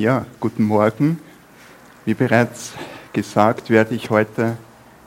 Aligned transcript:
Ja, 0.00 0.24
guten 0.40 0.62
Morgen. 0.64 1.18
Wie 2.06 2.14
bereits 2.14 2.72
gesagt, 3.12 3.68
werde 3.68 3.94
ich 3.94 4.08
heute 4.08 4.56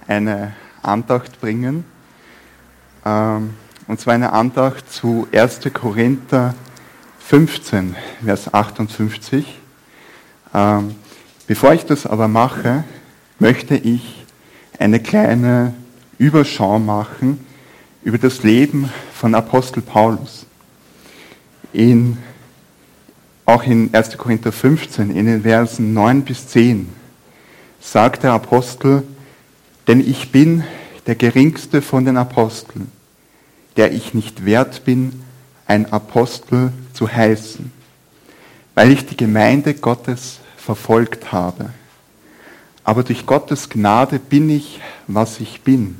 eine 0.06 0.54
Andacht 0.84 1.42
bringen. 1.42 1.84
Ähm, 3.04 3.56
und 3.88 4.00
zwar 4.00 4.14
eine 4.14 4.34
Andacht 4.34 4.94
zu 4.94 5.28
1. 5.34 5.62
Korinther 5.74 6.54
15, 7.18 7.96
Vers 8.24 8.54
58. 8.54 9.60
Ähm, 10.54 10.94
bevor 11.48 11.74
ich 11.74 11.88
das 11.88 12.06
aber 12.06 12.28
mache, 12.28 12.84
möchte 13.40 13.76
ich 13.76 14.24
eine 14.78 15.00
kleine 15.00 15.74
Überschau 16.20 16.78
machen 16.78 17.44
über 18.04 18.20
das 18.20 18.44
Leben 18.44 18.92
von 19.12 19.34
Apostel 19.34 19.82
Paulus. 19.82 20.46
In 21.72 22.20
auch 23.46 23.64
in 23.64 23.94
1. 23.94 24.18
Korinther 24.18 24.52
15, 24.52 25.16
in 25.16 25.26
den 25.26 25.44
Versen 25.44 25.94
9 25.94 26.24
bis 26.24 26.48
10, 26.48 26.90
sagt 27.80 28.24
der 28.24 28.32
Apostel, 28.32 29.04
denn 29.88 30.00
ich 30.00 30.32
bin 30.32 30.64
der 31.08 31.16
geringste 31.16 31.82
von 31.82 32.06
den 32.06 32.18
Aposteln, 32.18 32.92
der 33.76 33.92
ich 33.92 34.14
nicht 34.14 34.46
wert 34.46 34.86
bin, 34.86 35.22
ein 35.66 35.92
Apostel 35.92 36.72
zu 36.94 37.12
heißen, 37.12 37.72
weil 38.76 38.92
ich 38.92 39.06
die 39.06 39.18
Gemeinde 39.18 39.74
Gottes 39.74 40.40
verfolgt 40.56 41.32
habe. 41.32 41.70
Aber 42.86 43.04
durch 43.04 43.26
Gottes 43.26 43.70
Gnade 43.70 44.20
bin 44.20 44.50
ich, 44.50 44.80
was 45.08 45.40
ich 45.40 45.62
bin. 45.62 45.98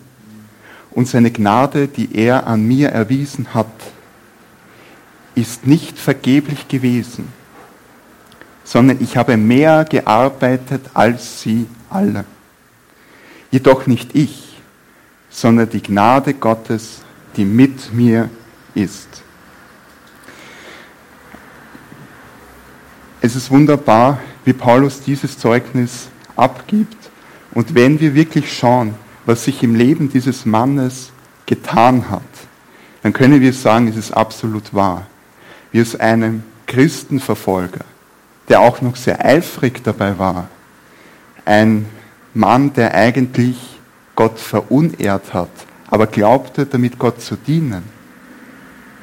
Und 0.92 1.08
seine 1.08 1.32
Gnade, 1.32 1.88
die 1.88 2.16
er 2.16 2.46
an 2.46 2.66
mir 2.66 2.90
erwiesen 2.90 3.54
hat, 3.54 3.72
ist 5.36 5.66
nicht 5.66 5.98
vergeblich 5.98 6.68
gewesen, 6.68 7.28
sondern 8.64 9.02
ich 9.02 9.18
habe 9.18 9.38
mehr 9.38 9.86
gearbeitet 9.86 10.90
als 10.94 11.42
sie 11.42 11.68
alle. 11.90 12.26
Jedoch 13.52 13.88
nicht 13.88 14.16
ich, 14.16 14.62
sondern 15.30 15.70
die 15.70 15.82
Gnade 15.82 16.34
Gottes, 16.34 17.02
die 17.36 17.46
mit 17.46 17.94
mir 17.94 18.30
ist. 18.76 19.08
Es 23.22 23.36
ist 23.36 23.50
wunderbar, 23.50 24.20
wie 24.46 24.54
Paulus 24.54 25.02
dieses 25.02 25.38
Zeugnis 25.38 26.08
abgibt. 26.36 26.98
Und 27.54 27.74
wenn 27.74 28.00
wir 28.00 28.14
wirklich 28.14 28.52
schauen, 28.52 28.96
was 29.26 29.46
sich 29.46 29.64
im 29.64 29.76
Leben 29.76 30.12
dieses 30.12 30.46
Mannes 30.46 31.12
getan 31.46 32.10
hat, 32.10 32.22
dann 33.02 33.14
können 33.14 33.40
wir 33.40 33.54
sagen, 33.54 33.88
es 33.88 33.96
ist 33.96 34.12
absolut 34.12 34.74
wahr 34.74 35.08
wie 35.74 35.80
es 35.80 36.00
einem 36.00 36.44
Christenverfolger, 36.68 37.84
der 38.48 38.62
auch 38.62 38.82
noch 38.82 38.96
sehr 38.96 39.26
eifrig 39.26 39.84
dabei 39.84 40.18
war, 40.18 40.48
ein 41.44 41.88
Mann, 42.34 42.72
der 42.74 42.94
eigentlich 42.94 43.58
Gott 44.16 44.40
verunehrt 44.40 45.34
hat, 45.34 45.50
aber 45.88 46.08
glaubte, 46.08 46.66
damit 46.66 46.98
Gott 46.98 47.22
zu 47.22 47.36
dienen. 47.36 47.84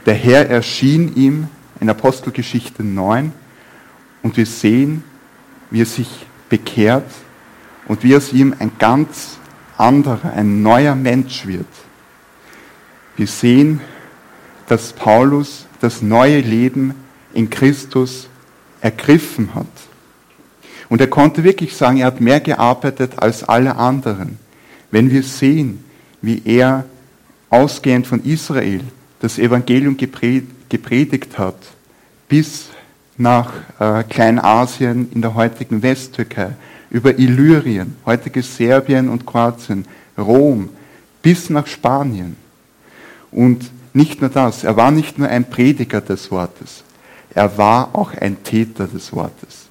Der 0.07 0.15
Herr 0.15 0.49
erschien 0.49 1.15
ihm 1.15 1.49
in 1.81 1.91
Apostelgeschichte 1.91 2.83
9 2.83 3.33
und 4.23 4.37
wir 4.37 4.47
sehen, 4.47 5.05
wie 5.71 5.83
er 5.83 5.87
sich 5.87 6.27
bekehrt 6.49 7.11
und 7.89 8.03
wie 8.05 8.17
aus 8.17 8.33
ihm 8.33 8.55
ein 8.59 8.73
ganz 8.79 9.39
anderer, 9.77 10.33
ein 10.35 10.63
neuer 10.63 10.95
Mensch 10.95 11.47
wird. 11.47 11.67
Wir 13.17 13.27
sehen, 13.27 13.81
dass 14.69 14.93
Paulus 14.93 15.67
das 15.81 16.03
neue 16.03 16.41
Leben 16.41 16.95
in 17.33 17.51
Christus 17.51 18.29
ergriffen 18.81 19.55
hat. 19.55 19.67
Und 20.89 21.01
er 21.01 21.07
konnte 21.07 21.45
wirklich 21.45 21.77
sagen, 21.77 21.99
er 21.99 22.07
hat 22.07 22.21
mehr 22.21 22.41
gearbeitet 22.41 23.13
als 23.17 23.45
alle 23.45 23.77
anderen. 23.77 24.39
Wenn 24.91 25.11
wir 25.11 25.23
sehen, 25.23 25.85
wie 26.21 26.43
er 26.45 26.85
ausgehend 27.49 28.07
von 28.07 28.25
Israel 28.25 28.81
das 29.21 29.39
Evangelium 29.39 29.97
gepredigt 29.97 31.39
hat, 31.39 31.57
bis 32.29 32.71
nach 33.17 33.53
äh, 33.79 34.03
Kleinasien 34.05 35.13
in 35.13 35.21
der 35.21 35.35
heutigen 35.35 35.83
Westtürkei, 35.83 36.51
über 36.91 37.19
Illyrien, 37.19 37.97
heutiges 38.05 38.57
Serbien 38.57 39.09
und 39.09 39.27
Kroatien, 39.27 39.85
Rom, 40.19 40.71
bis 41.23 41.51
nach 41.51 41.67
Spanien. 41.67 42.37
Und 43.31 43.71
nicht 43.93 44.21
nur 44.21 44.31
das, 44.31 44.65
er 44.65 44.77
war 44.77 44.91
nicht 44.91 45.19
nur 45.19 45.29
ein 45.29 45.49
Prediger 45.49 46.01
des 46.01 46.31
Wortes, 46.31 46.85
er 47.35 47.57
war 47.59 47.95
auch 47.95 48.13
ein 48.15 48.43
Täter 48.43 48.87
des 48.87 49.13
Wortes. 49.13 49.67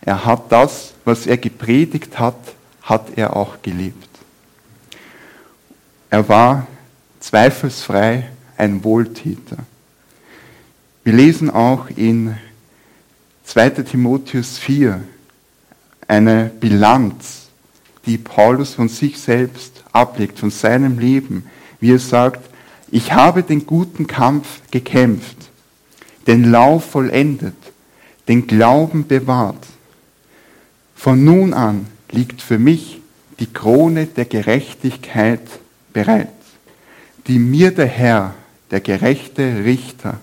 Er 0.00 0.24
hat 0.24 0.52
das, 0.52 0.92
was 1.04 1.26
er 1.26 1.38
gepredigt 1.38 2.18
hat, 2.18 2.36
hat 2.82 3.16
er 3.16 3.34
auch 3.34 3.62
gelebt. 3.62 4.08
Er 6.10 6.28
war 6.28 6.66
zweifelsfrei 7.20 8.30
ein 8.56 8.84
Wohltäter. 8.84 9.56
Wir 11.02 11.12
lesen 11.12 11.50
auch 11.50 11.88
in 11.96 12.36
2 13.44 13.70
Timotheus 13.70 14.58
4 14.58 15.02
eine 16.06 16.50
Bilanz, 16.60 17.48
die 18.06 18.18
Paulus 18.18 18.74
von 18.74 18.88
sich 18.88 19.18
selbst 19.18 19.82
ablegt, 19.92 20.38
von 20.38 20.50
seinem 20.50 20.98
Leben, 20.98 21.46
wie 21.80 21.92
er 21.92 21.98
sagt, 21.98 22.40
ich 22.94 23.12
habe 23.12 23.42
den 23.42 23.66
guten 23.66 24.06
Kampf 24.06 24.60
gekämpft, 24.70 25.36
den 26.28 26.52
Lauf 26.52 26.92
vollendet, 26.92 27.56
den 28.28 28.46
Glauben 28.46 29.08
bewahrt. 29.08 29.66
Von 30.94 31.24
nun 31.24 31.54
an 31.54 31.88
liegt 32.12 32.40
für 32.40 32.56
mich 32.56 33.00
die 33.40 33.52
Krone 33.52 34.06
der 34.06 34.26
Gerechtigkeit 34.26 35.40
bereit, 35.92 36.28
die 37.26 37.40
mir 37.40 37.72
der 37.72 37.88
Herr, 37.88 38.36
der 38.70 38.80
gerechte 38.80 39.64
Richter, 39.64 40.20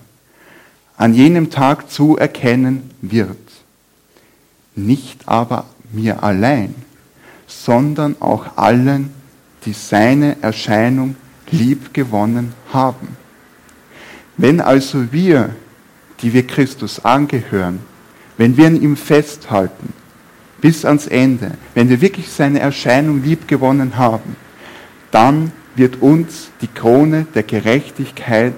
an 0.96 1.12
jenem 1.12 1.50
Tag 1.50 1.90
zuerkennen 1.90 2.90
wird. 3.02 3.36
Nicht 4.76 5.28
aber 5.28 5.66
mir 5.92 6.22
allein, 6.22 6.74
sondern 7.46 8.16
auch 8.20 8.56
allen, 8.56 9.12
die 9.66 9.74
seine 9.74 10.40
Erscheinung 10.40 11.16
liebgewonnen 11.52 12.52
haben. 12.72 13.16
Wenn 14.36 14.60
also 14.60 15.12
wir, 15.12 15.50
die 16.20 16.32
wir 16.32 16.46
Christus 16.46 17.04
angehören, 17.04 17.80
wenn 18.36 18.56
wir 18.56 18.66
an 18.66 18.80
ihm 18.80 18.96
festhalten, 18.96 19.92
bis 20.60 20.84
ans 20.84 21.06
Ende, 21.06 21.52
wenn 21.74 21.88
wir 21.88 22.00
wirklich 22.00 22.30
seine 22.30 22.60
Erscheinung 22.60 23.22
liebgewonnen 23.22 23.96
haben, 23.98 24.36
dann 25.10 25.52
wird 25.74 26.00
uns 26.00 26.50
die 26.60 26.68
Krone 26.68 27.26
der 27.34 27.42
Gerechtigkeit 27.42 28.54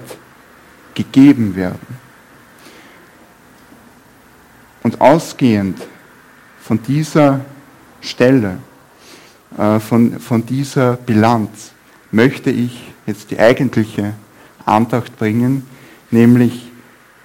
gegeben 0.93 1.55
werden. 1.55 2.05
Und 4.83 5.01
ausgehend 5.01 5.79
von 6.61 6.81
dieser 6.83 7.41
Stelle, 8.01 8.59
äh, 9.57 9.79
von, 9.79 10.19
von 10.19 10.45
dieser 10.45 10.97
Bilanz, 10.97 11.74
möchte 12.11 12.49
ich 12.49 12.91
jetzt 13.05 13.31
die 13.31 13.39
eigentliche 13.39 14.13
Andacht 14.65 15.17
bringen, 15.17 15.67
nämlich 16.11 16.71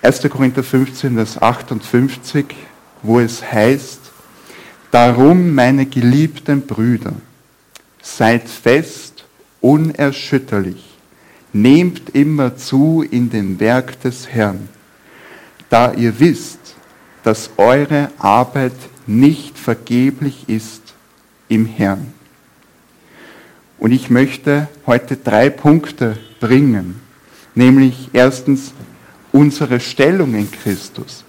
1. 0.03 0.23
Korinther 0.31 0.63
15, 0.63 1.15
Vers 1.15 1.41
58, 1.41 2.47
wo 3.03 3.21
es 3.21 3.43
heißt, 3.43 4.01
Darum, 4.91 5.55
meine 5.55 5.87
geliebten 5.87 6.63
Brüder, 6.63 7.13
seid 8.03 8.49
fest, 8.49 9.25
unerschütterlich, 9.61 10.85
nehmt 11.53 12.11
immer 12.11 12.57
zu 12.57 13.05
in 13.09 13.31
dem 13.31 13.61
Werk 13.61 14.01
des 14.01 14.29
Herrn, 14.29 14.69
da 15.69 15.93
ihr 15.93 16.19
wisst, 16.19 16.59
dass 17.23 17.51
eure 17.57 18.11
Arbeit 18.19 18.75
nicht 19.07 19.59
vergeblich 19.59 20.49
ist 20.49 20.95
im 21.49 21.67
Herrn. 21.67 22.13
Und 23.81 23.93
ich 23.93 24.11
möchte 24.11 24.69
heute 24.87 25.17
drei 25.17 25.49
Punkte 25.49 26.19
bringen, 26.39 27.01
nämlich 27.55 28.11
erstens 28.13 28.75
unsere 29.33 29.81
Stellung 29.81 30.35
in 30.35 30.51
Christus. 30.51 31.25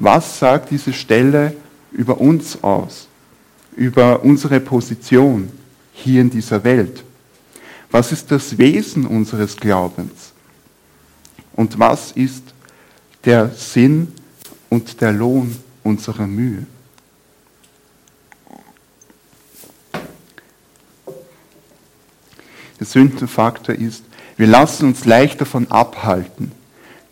Was 0.00 0.40
sagt 0.40 0.72
diese 0.72 0.92
Stelle 0.92 1.54
über 1.92 2.20
uns 2.20 2.62
aus, 2.64 3.06
über 3.76 4.24
unsere 4.24 4.58
Position 4.58 5.48
hier 5.92 6.20
in 6.22 6.30
dieser 6.30 6.64
Welt? 6.64 7.04
Was 7.92 8.10
ist 8.10 8.32
das 8.32 8.58
Wesen 8.58 9.06
unseres 9.06 9.56
Glaubens? 9.56 10.32
Und 11.54 11.78
was 11.78 12.10
ist 12.12 12.42
der 13.24 13.50
Sinn 13.50 14.08
und 14.70 15.00
der 15.00 15.12
Lohn 15.12 15.56
unserer 15.84 16.26
Mühe? 16.26 16.66
Der 22.82 22.88
Sündenfaktor 22.88 23.76
ist, 23.76 24.02
wir 24.36 24.48
lassen 24.48 24.88
uns 24.88 25.04
leicht 25.04 25.40
davon 25.40 25.70
abhalten, 25.70 26.50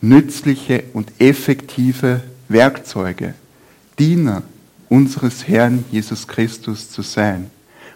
nützliche 0.01 0.83
und 0.91 1.13
effektive 1.17 2.19
Werkzeuge, 2.49 3.35
Diener 3.97 4.43
unseres 4.89 5.47
Herrn 5.47 5.85
Jesus 5.89 6.27
Christus 6.27 6.91
zu 6.91 7.03
sein. 7.03 7.49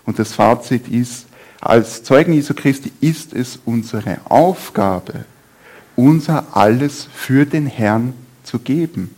Und 0.05 0.19
das 0.19 0.31
Fazit 0.31 0.87
ist, 0.87 1.25
als 1.59 2.01
Zeugen 2.01 2.31
Jesu 2.31 2.53
Christi 2.53 2.93
ist 3.01 3.33
es 3.33 3.59
unsere 3.65 4.19
Aufgabe, 4.23 5.25
unser 5.97 6.55
Alles 6.55 7.09
für 7.13 7.45
den 7.45 7.65
Herrn 7.65 8.13
zu 8.45 8.57
geben, 8.57 9.13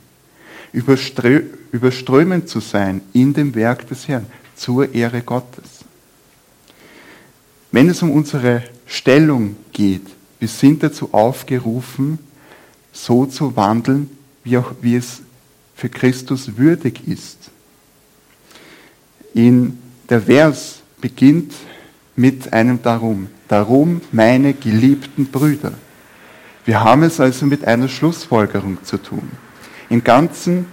überströmend 0.72 2.50
zu 2.50 2.60
sein 2.60 3.02
in 3.14 3.36
dem 3.36 3.54
Werk 3.54 3.88
des 3.88 4.08
Herrn, 4.08 4.26
zur 4.56 4.96
Ehre 4.96 5.22
Gottes. 5.22 5.77
Wenn 7.72 7.90
es 7.90 8.02
um 8.02 8.12
unsere 8.12 8.64
Stellung 8.86 9.56
geht, 9.74 10.06
wir 10.40 10.48
sind 10.48 10.84
dazu 10.84 11.14
aufgerufen, 11.14 12.20
so 12.92 13.26
zu 13.26 13.56
wandeln, 13.56 14.10
wie, 14.44 14.58
auch, 14.58 14.74
wie 14.82 14.96
es 14.96 15.22
für 15.76 15.90
Christus 15.90 16.58
würdig 16.58 17.08
ist. 17.08 17.38
In 19.34 19.78
der 20.10 20.22
Vers 20.22 20.82
beginnt 21.02 21.54
mit 22.16 22.54
einem 22.54 22.82
Darum. 22.82 23.28
Darum, 23.48 24.02
meine 24.12 24.54
geliebten 24.54 25.28
Brüder. 25.28 25.74
Wir 26.66 26.84
haben 26.84 27.04
es 27.04 27.20
also 27.20 27.46
mit 27.46 27.66
einer 27.66 27.88
Schlussfolgerung 27.88 28.84
zu 28.84 28.98
tun. 28.98 29.32
Im 29.90 30.04
ganzen 30.04 30.66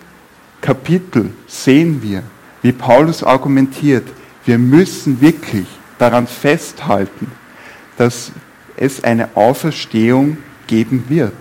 Kapitel 0.60 1.30
sehen 1.46 2.02
wir, 2.02 2.22
wie 2.62 2.72
Paulus 2.72 3.22
argumentiert, 3.22 4.08
wir 4.44 4.58
müssen 4.58 5.20
wirklich 5.20 5.66
daran 5.98 6.26
festhalten, 6.26 7.30
dass 7.96 8.32
es 8.76 9.04
eine 9.04 9.36
Auferstehung 9.36 10.38
geben 10.66 11.04
wird. 11.08 11.34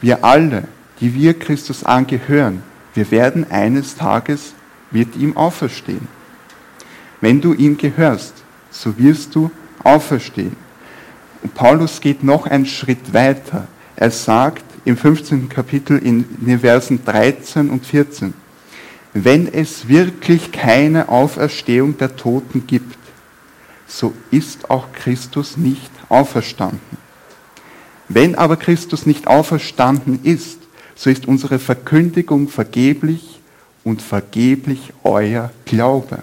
Wir 0.00 0.24
alle, 0.24 0.64
die 1.00 1.14
wir 1.14 1.38
Christus 1.38 1.84
angehören, 1.84 2.62
wir 2.94 3.10
werden 3.10 3.50
eines 3.50 3.96
Tages 3.96 4.54
mit 4.90 5.16
ihm 5.16 5.36
auferstehen. 5.36 6.08
Wenn 7.20 7.40
du 7.40 7.54
ihm 7.54 7.76
gehörst, 7.76 8.34
so 8.70 8.98
wirst 8.98 9.34
du 9.34 9.50
auferstehen. 9.82 10.56
Und 11.42 11.54
Paulus 11.54 12.00
geht 12.00 12.22
noch 12.22 12.46
einen 12.46 12.66
Schritt 12.66 13.12
weiter. 13.12 13.68
Er 13.96 14.10
sagt 14.10 14.64
im 14.84 14.96
15. 14.96 15.48
Kapitel 15.48 15.98
in 15.98 16.24
den 16.38 16.60
Versen 16.60 17.04
13 17.04 17.70
und 17.70 17.86
14, 17.86 18.34
wenn 19.14 19.52
es 19.52 19.88
wirklich 19.88 20.52
keine 20.52 21.08
Auferstehung 21.08 21.96
der 21.96 22.16
Toten 22.16 22.66
gibt, 22.66 22.96
so 23.86 24.12
ist 24.30 24.70
auch 24.70 24.92
Christus 24.92 25.56
nicht 25.56 25.90
auferstanden. 26.08 26.98
Wenn 28.08 28.34
aber 28.34 28.56
Christus 28.56 29.06
nicht 29.06 29.26
auferstanden 29.26 30.20
ist, 30.22 30.58
so 30.94 31.10
ist 31.10 31.26
unsere 31.26 31.58
Verkündigung 31.58 32.48
vergeblich 32.48 33.40
und 33.84 34.02
vergeblich 34.02 34.92
euer 35.02 35.50
Glaube. 35.64 36.18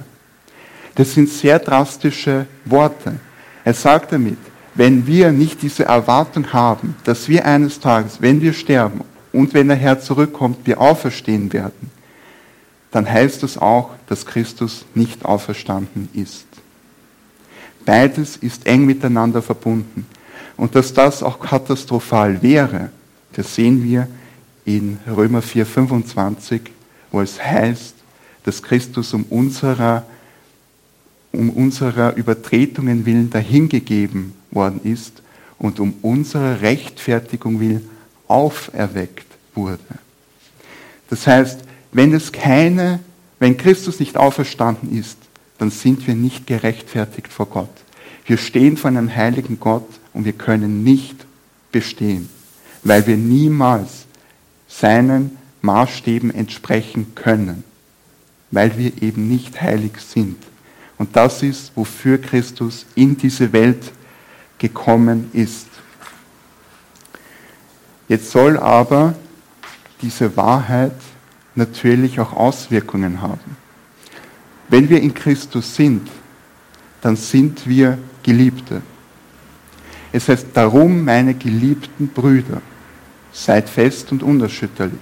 Das 0.95 1.13
sind 1.13 1.30
sehr 1.30 1.60
drastische 1.60 2.45
Worte. 2.65 3.19
Er 3.63 3.74
sagt 3.74 4.12
damit, 4.12 4.38
wenn 4.75 5.06
wir 5.06 5.31
nicht 5.31 5.62
diese 5.62 5.86
Erwartung 5.86 6.51
haben, 6.51 6.95
dass 7.04 7.27
wir 7.30 7.45
eines 7.45 7.80
Tages, 7.80 8.21
wenn 8.21 8.42
wir 8.42 8.54
sterben 8.54 9.01
und 9.31 9.54
wenn 9.54 9.68
der 9.68 9.77
Herr 9.77 10.00
zurückkommt, 10.00 10.65
wir 10.65 10.81
auferstehen 10.81 11.54
werden, 11.54 11.92
dann 12.92 13.10
heißt 13.10 13.44
das 13.44 13.57
auch, 13.57 13.92
dass 14.07 14.25
Christus 14.25 14.86
nicht 14.94 15.25
auferstanden 15.25 16.10
ist. 16.13 16.45
Beides 17.85 18.38
ist 18.38 18.65
eng 18.65 18.85
miteinander 18.85 19.41
verbunden. 19.41 20.06
Und 20.57 20.75
dass 20.75 20.94
das 20.94 21.24
auch 21.24 21.39
katastrophal 21.39 22.41
wäre, 22.41 22.89
das 23.33 23.56
sehen 23.56 23.83
wir 23.83 24.07
in 24.65 25.00
Römer 25.07 25.41
4, 25.41 25.65
25, 25.65 26.62
wo 27.12 27.21
es 27.21 27.44
heißt, 27.44 27.95
dass 28.44 28.62
Christus 28.62 29.13
um 29.13 29.24
unserer 29.30 30.06
um 31.33 31.50
unserer 31.50 32.15
Übertretungen 32.15 33.06
willen 33.06 33.30
dahingegeben 33.30 34.33
worden 34.51 34.79
ist 34.83 35.21
und 35.57 35.79
um 35.79 35.95
unserer 36.01 36.62
Rechtfertigung 36.62 37.59
willen 37.59 37.89
auferweckt 38.27 39.25
wurde. 39.56 39.79
Das 41.09 41.27
heißt, 41.27 41.62
wenn 41.91 42.13
es 42.13 42.31
keine, 42.31 43.00
wenn 43.39 43.57
Christus 43.57 44.00
nicht 44.00 44.15
auferstanden 44.15 44.97
ist, 44.97 45.18
dann 45.63 45.71
sind 45.71 46.06
wir 46.07 46.13
nicht 46.13 46.45
gerechtfertigt 46.45 47.31
vor 47.31 47.45
Gott. 47.45 47.69
Wir 48.25 48.36
stehen 48.36 48.75
vor 48.75 48.89
einem 48.89 49.15
heiligen 49.15 49.62
Gott 49.62 49.88
und 50.12 50.25
wir 50.25 50.33
können 50.33 50.83
nicht 50.83 51.25
bestehen, 51.71 52.27
weil 52.83 53.07
wir 53.07 53.15
niemals 53.15 54.06
seinen 54.68 55.38
Maßstäben 55.62 56.36
entsprechen 56.36 57.15
können, 57.15 57.63
weil 58.51 58.77
wir 58.77 59.01
eben 59.01 59.30
nicht 59.30 59.62
heilig 59.62 59.94
sind. 60.00 60.36
Und 60.98 61.15
das 61.15 61.42
ist, 61.44 61.71
wofür 61.75 62.18
Christus 62.18 62.86
in 62.95 63.15
diese 63.15 63.54
Welt 63.54 63.94
gekommen 64.57 65.30
ist. 65.31 65.68
Jetzt 68.10 68.31
soll 68.31 68.57
aber 68.57 69.15
diese 70.01 70.36
Wahrheit 70.36 70.92
natürlich 71.56 72.19
auch 72.19 72.33
Auswirkungen 72.33 73.21
haben. 73.21 73.62
Wenn 74.69 74.89
wir 74.89 75.01
in 75.01 75.13
Christus 75.13 75.75
sind, 75.75 76.10
dann 77.01 77.15
sind 77.15 77.68
wir 77.68 77.98
Geliebte. 78.24 78.81
Es 80.12 80.30
heißt 80.30 80.48
darum, 80.54 81.04
meine 81.04 81.33
geliebten 81.33 82.07
Brüder, 82.07 82.62
seid 83.31 83.68
fest 83.68 84.12
und 84.12 84.21
unerschütterlich. 84.21 85.00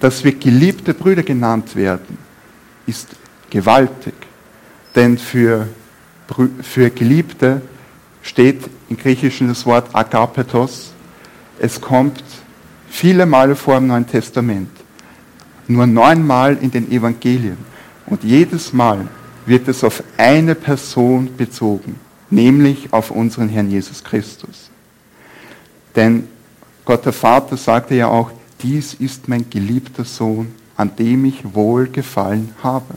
Dass 0.00 0.24
wir 0.24 0.34
geliebte 0.34 0.92
Brüder 0.92 1.22
genannt 1.22 1.74
werden, 1.76 2.18
ist 2.86 3.08
gewaltig. 3.48 4.14
Denn 4.94 5.16
für, 5.16 5.68
für 6.62 6.90
Geliebte 6.90 7.62
steht 8.22 8.68
im 8.88 8.96
Griechischen 8.96 9.48
das 9.48 9.64
Wort 9.64 9.94
Agapetos. 9.94 10.92
Es 11.58 11.80
kommt 11.80 12.22
viele 12.88 13.26
Male 13.26 13.54
vor 13.54 13.78
im 13.78 13.86
Neuen 13.86 14.06
Testament. 14.06 14.70
Nur 15.68 15.86
neunmal 15.86 16.58
in 16.60 16.70
den 16.70 16.90
Evangelien. 16.90 17.73
Und 18.06 18.24
jedes 18.24 18.72
Mal 18.72 19.08
wird 19.46 19.68
es 19.68 19.84
auf 19.84 20.02
eine 20.16 20.54
Person 20.54 21.30
bezogen, 21.36 21.98
nämlich 22.30 22.92
auf 22.92 23.10
unseren 23.10 23.48
Herrn 23.48 23.70
Jesus 23.70 24.02
Christus. 24.02 24.70
Denn 25.96 26.28
Gott 26.84 27.04
der 27.04 27.12
Vater 27.12 27.56
sagte 27.56 27.94
ja 27.94 28.08
auch, 28.08 28.30
dies 28.62 28.94
ist 28.94 29.28
mein 29.28 29.48
geliebter 29.48 30.04
Sohn, 30.04 30.54
an 30.76 30.96
dem 30.96 31.24
ich 31.24 31.54
wohl 31.54 31.88
gefallen 31.88 32.54
habe. 32.62 32.94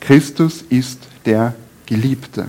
Christus 0.00 0.62
ist 0.68 1.00
der 1.24 1.54
Geliebte. 1.86 2.46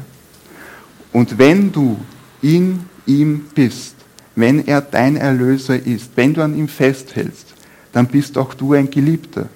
Und 1.13 1.37
wenn 1.37 1.71
du 1.71 1.97
in 2.41 2.81
ihm 3.05 3.45
bist, 3.55 3.95
wenn 4.35 4.67
er 4.67 4.81
dein 4.81 5.15
Erlöser 5.15 5.85
ist, 5.85 6.11
wenn 6.15 6.33
du 6.33 6.43
an 6.43 6.57
ihm 6.57 6.67
festhältst, 6.67 7.53
dann 7.93 8.07
bist 8.07 8.37
auch 8.37 8.53
du 8.53 8.73
ein 8.73 8.89
Geliebter. 8.89 9.47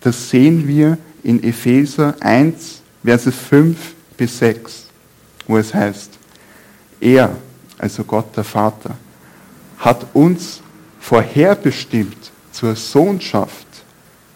Das 0.00 0.30
sehen 0.30 0.66
wir 0.66 0.96
in 1.22 1.42
Epheser 1.42 2.14
1, 2.20 2.80
Verse 3.04 3.32
5 3.32 3.76
bis 4.16 4.38
6, 4.38 4.86
wo 5.46 5.56
es 5.56 5.74
heißt, 5.74 6.10
er, 7.00 7.36
also 7.78 8.04
Gott 8.04 8.36
der 8.36 8.44
Vater, 8.44 8.96
hat 9.78 10.06
uns 10.14 10.60
vorherbestimmt 11.00 12.30
zur 12.52 12.76
Sohnschaft 12.76 13.66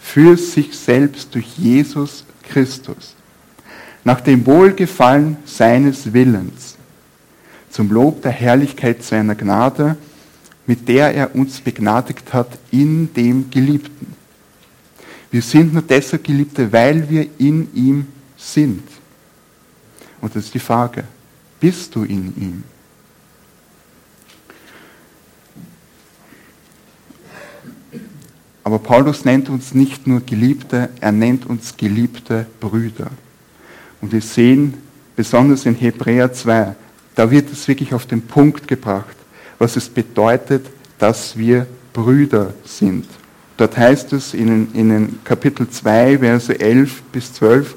für 0.00 0.36
sich 0.36 0.76
selbst 0.76 1.34
durch 1.34 1.56
Jesus 1.56 2.24
Christus, 2.42 3.14
nach 4.02 4.20
dem 4.20 4.44
Wohlgefallen 4.46 5.36
seines 5.44 6.12
Willens, 6.12 6.76
zum 7.70 7.90
Lob 7.90 8.22
der 8.22 8.32
Herrlichkeit 8.32 9.02
seiner 9.02 9.34
Gnade, 9.34 9.96
mit 10.66 10.88
der 10.88 11.14
er 11.14 11.34
uns 11.34 11.60
begnadigt 11.60 12.32
hat 12.32 12.58
in 12.72 13.12
dem 13.14 13.50
Geliebten. 13.50 14.15
Wir 15.30 15.42
sind 15.42 15.72
nur 15.72 15.82
deshalb 15.82 16.24
Geliebte, 16.24 16.72
weil 16.72 17.08
wir 17.08 17.26
in 17.38 17.68
ihm 17.74 18.06
sind. 18.36 18.82
Und 20.20 20.34
das 20.34 20.44
ist 20.46 20.54
die 20.54 20.58
Frage, 20.58 21.04
bist 21.60 21.94
du 21.94 22.04
in 22.04 22.34
ihm? 22.36 22.64
Aber 28.66 28.80
Paulus 28.80 29.24
nennt 29.24 29.48
uns 29.48 29.74
nicht 29.74 30.08
nur 30.08 30.20
Geliebte, 30.20 30.88
er 31.00 31.12
nennt 31.12 31.46
uns 31.46 31.76
geliebte 31.76 32.46
Brüder. 32.58 33.10
Und 34.00 34.10
wir 34.10 34.20
sehen, 34.20 34.74
besonders 35.14 35.66
in 35.66 35.76
Hebräer 35.76 36.32
2, 36.32 36.74
da 37.14 37.30
wird 37.30 37.52
es 37.52 37.68
wirklich 37.68 37.94
auf 37.94 38.06
den 38.06 38.22
Punkt 38.22 38.66
gebracht, 38.66 39.16
was 39.60 39.76
es 39.76 39.88
bedeutet, 39.88 40.66
dass 40.98 41.36
wir 41.38 41.66
Brüder 41.92 42.54
sind. 42.64 43.06
Dort 43.56 43.76
heißt 43.76 44.12
es 44.12 44.34
in, 44.34 44.72
in 44.74 45.18
Kapitel 45.24 45.68
2, 45.68 46.18
Verse 46.18 46.60
11 46.60 47.02
bis 47.12 47.32
12, 47.34 47.74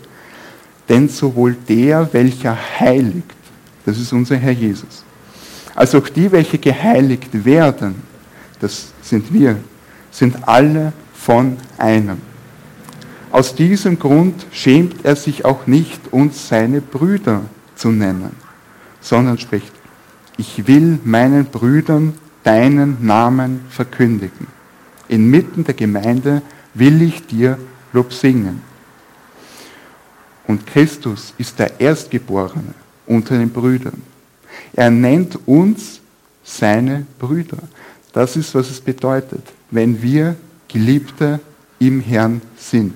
denn 0.89 1.07
sowohl 1.07 1.55
der, 1.67 2.09
welcher 2.12 2.57
heiligt, 2.79 3.31
das 3.86 3.98
ist 3.98 4.12
unser 4.12 4.36
Herr 4.36 4.51
Jesus, 4.51 5.03
als 5.75 5.95
auch 5.95 6.09
die, 6.09 6.31
welche 6.31 6.57
geheiligt 6.57 7.45
werden, 7.45 7.95
das 8.59 8.91
sind 9.01 9.33
wir, 9.33 9.57
sind 10.12 10.36
alle 10.48 10.91
von 11.13 11.55
einem. 11.77 12.17
Aus 13.31 13.55
diesem 13.55 13.98
Grund 13.98 14.48
schämt 14.51 15.05
er 15.05 15.15
sich 15.15 15.45
auch 15.45 15.67
nicht, 15.67 16.12
uns 16.12 16.50
seine 16.50 16.81
Brüder 16.81 17.43
zu 17.75 17.89
nennen, 17.89 18.31
sondern 19.00 19.38
spricht, 19.38 19.71
ich 20.38 20.67
will 20.67 21.00
meinen 21.03 21.45
Brüdern 21.45 22.15
deinen 22.43 23.05
Namen 23.05 23.62
verkündigen. 23.69 24.58
Inmitten 25.09 25.65
der 25.65 25.73
Gemeinde 25.73 26.41
will 26.73 27.01
ich 27.01 27.27
dir 27.27 27.57
Lob 27.91 28.13
singen. 28.13 28.61
Und 30.47 30.65
Christus 30.65 31.33
ist 31.37 31.59
der 31.59 31.79
Erstgeborene 31.79 32.73
unter 33.05 33.37
den 33.37 33.49
Brüdern. 33.49 34.01
Er 34.73 34.89
nennt 34.89 35.37
uns 35.47 35.99
seine 36.43 37.05
Brüder. 37.19 37.57
Das 38.13 38.35
ist, 38.35 38.55
was 38.55 38.69
es 38.69 38.81
bedeutet, 38.81 39.43
wenn 39.71 40.01
wir 40.01 40.35
Geliebte 40.67 41.39
im 41.79 42.01
Herrn 42.01 42.41
sind. 42.57 42.95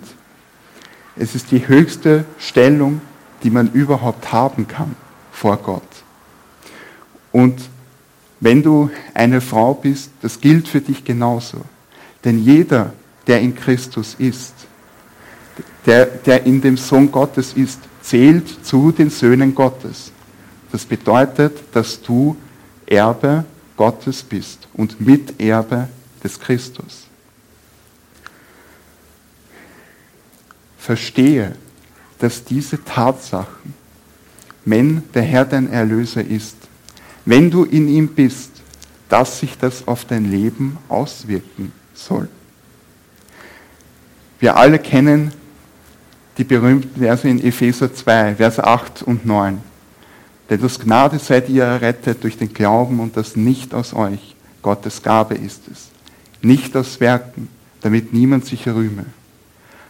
Es 1.16 1.36
ist 1.36 1.52
die 1.52 1.68
höchste 1.68 2.26
Stellung, 2.40 3.02
die 3.44 3.50
man 3.50 3.72
überhaupt 3.72 4.32
haben 4.32 4.68
kann 4.68 4.96
vor 5.32 5.58
Gott. 5.58 5.84
Und 7.32 7.60
wenn 8.40 8.64
du 8.64 8.90
eine 9.14 9.42
Frau 9.42 9.74
bist, 9.74 10.12
das 10.22 10.40
gilt 10.42 10.68
für 10.68 10.82
dich 10.82 11.04
genauso. 11.04 11.62
Denn 12.24 12.40
jeder, 12.40 12.94
der 13.28 13.42
in 13.42 13.56
Christus 13.56 14.16
ist, 14.18 14.54
der, 15.86 16.06
der 16.06 16.46
in 16.46 16.62
dem 16.62 16.78
Sohn 16.78 17.12
Gottes 17.12 17.54
ist, 17.54 17.80
zählt 18.02 18.66
zu 18.66 18.92
den 18.92 19.10
Söhnen 19.10 19.54
Gottes. 19.54 20.12
Das 20.72 20.86
bedeutet, 20.86 21.58
dass 21.74 22.02
du 22.02 22.36
Erbe 22.86 23.46
Gottes 23.76 24.24
bist 24.24 24.68
und 24.74 25.00
Miterbe 25.02 25.90
des 26.24 26.40
Christus. 26.40 27.08
Verstehe, 30.78 31.56
dass 32.20 32.44
diese 32.44 32.84
Tatsachen, 32.84 33.74
wenn 34.66 35.04
der 35.14 35.24
Herr 35.24 35.46
dein 35.46 35.72
Erlöser 35.72 36.26
ist, 36.26 36.56
wenn 37.26 37.52
du 37.52 37.64
in 37.64 37.88
ihm 37.88 38.08
bist, 38.10 38.52
dass 39.10 39.40
sich 39.40 39.58
das 39.58 39.88
auf 39.88 40.06
dein 40.06 40.30
Leben 40.30 40.78
auswirken 40.90 41.72
soll. 41.94 42.28
Wir 44.40 44.58
alle 44.58 44.80
kennen 44.80 45.32
die 46.38 46.44
berühmten 46.44 47.00
Verse 47.00 47.28
in 47.28 47.44
Epheser 47.44 47.94
2, 47.94 48.36
Verse 48.36 48.64
8 48.64 49.04
und 49.04 49.26
9. 49.26 49.60
Denn 50.50 50.64
aus 50.64 50.80
Gnade 50.80 51.20
seid 51.20 51.50
ihr 51.50 51.64
errettet 51.64 52.24
durch 52.24 52.38
den 52.38 52.54
Glauben 52.54 53.00
und 53.00 53.16
das 53.16 53.36
nicht 53.36 53.74
aus 53.74 53.94
euch. 53.94 54.36
Gottes 54.62 55.02
Gabe 55.02 55.36
ist 55.36 55.62
es. 55.72 55.90
Nicht 56.42 56.76
aus 56.76 57.00
Werken, 57.00 57.48
damit 57.82 58.14
niemand 58.14 58.46
sich 58.46 58.68
rühme. 58.68 59.06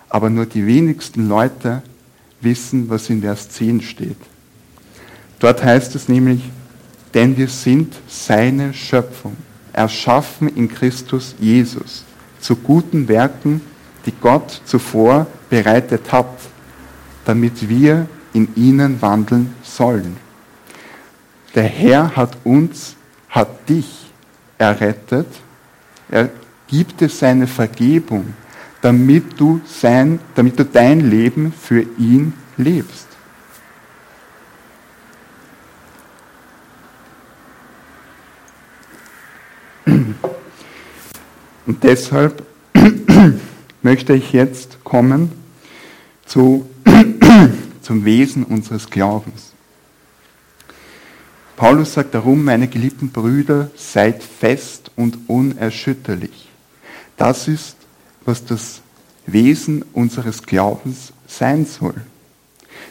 Aber 0.09 0.29
nur 0.29 0.45
die 0.45 0.65
wenigsten 0.65 1.27
Leute 1.27 1.81
wissen, 2.41 2.89
was 2.89 3.09
in 3.09 3.21
Vers 3.21 3.49
10 3.49 3.81
steht. 3.81 4.17
Dort 5.39 5.63
heißt 5.63 5.95
es 5.95 6.07
nämlich, 6.07 6.43
denn 7.13 7.35
wir 7.37 7.47
sind 7.47 7.95
seine 8.07 8.73
Schöpfung, 8.73 9.35
erschaffen 9.73 10.47
in 10.47 10.69
Christus 10.69 11.35
Jesus, 11.39 12.05
zu 12.39 12.55
guten 12.55 13.07
Werken, 13.07 13.61
die 14.05 14.13
Gott 14.21 14.61
zuvor 14.65 15.27
bereitet 15.49 16.11
hat, 16.11 16.27
damit 17.25 17.67
wir 17.67 18.07
in 18.33 18.47
ihnen 18.55 19.01
wandeln 19.01 19.53
sollen. 19.63 20.17
Der 21.55 21.63
Herr 21.63 22.15
hat 22.15 22.37
uns, 22.43 22.95
hat 23.29 23.69
dich 23.69 24.11
errettet. 24.57 25.27
Er 26.09 26.29
gibt 26.67 27.01
dir 27.01 27.09
seine 27.09 27.47
Vergebung, 27.47 28.33
damit 28.81 29.39
du, 29.39 29.61
sein, 29.65 30.19
damit 30.35 30.59
du 30.59 30.65
dein 30.65 31.09
Leben 31.09 31.53
für 31.53 31.85
ihn 31.97 32.33
lebst. 32.57 33.07
Und 41.65 41.83
deshalb 41.83 42.45
möchte 43.81 44.13
ich 44.13 44.33
jetzt 44.33 44.83
kommen 44.83 45.31
zu, 46.25 46.69
zum 47.81 48.05
Wesen 48.05 48.43
unseres 48.43 48.89
Glaubens. 48.89 49.53
Paulus 51.55 51.93
sagt 51.93 52.13
darum, 52.15 52.43
meine 52.43 52.67
geliebten 52.67 53.11
Brüder, 53.11 53.71
seid 53.75 54.23
fest 54.23 54.91
und 54.95 55.29
unerschütterlich. 55.29 56.49
Das 57.15 57.47
ist, 57.47 57.77
was 58.25 58.43
das 58.43 58.81
Wesen 59.25 59.85
unseres 59.93 60.43
Glaubens 60.43 61.13
sein 61.27 61.65
soll. 61.65 61.95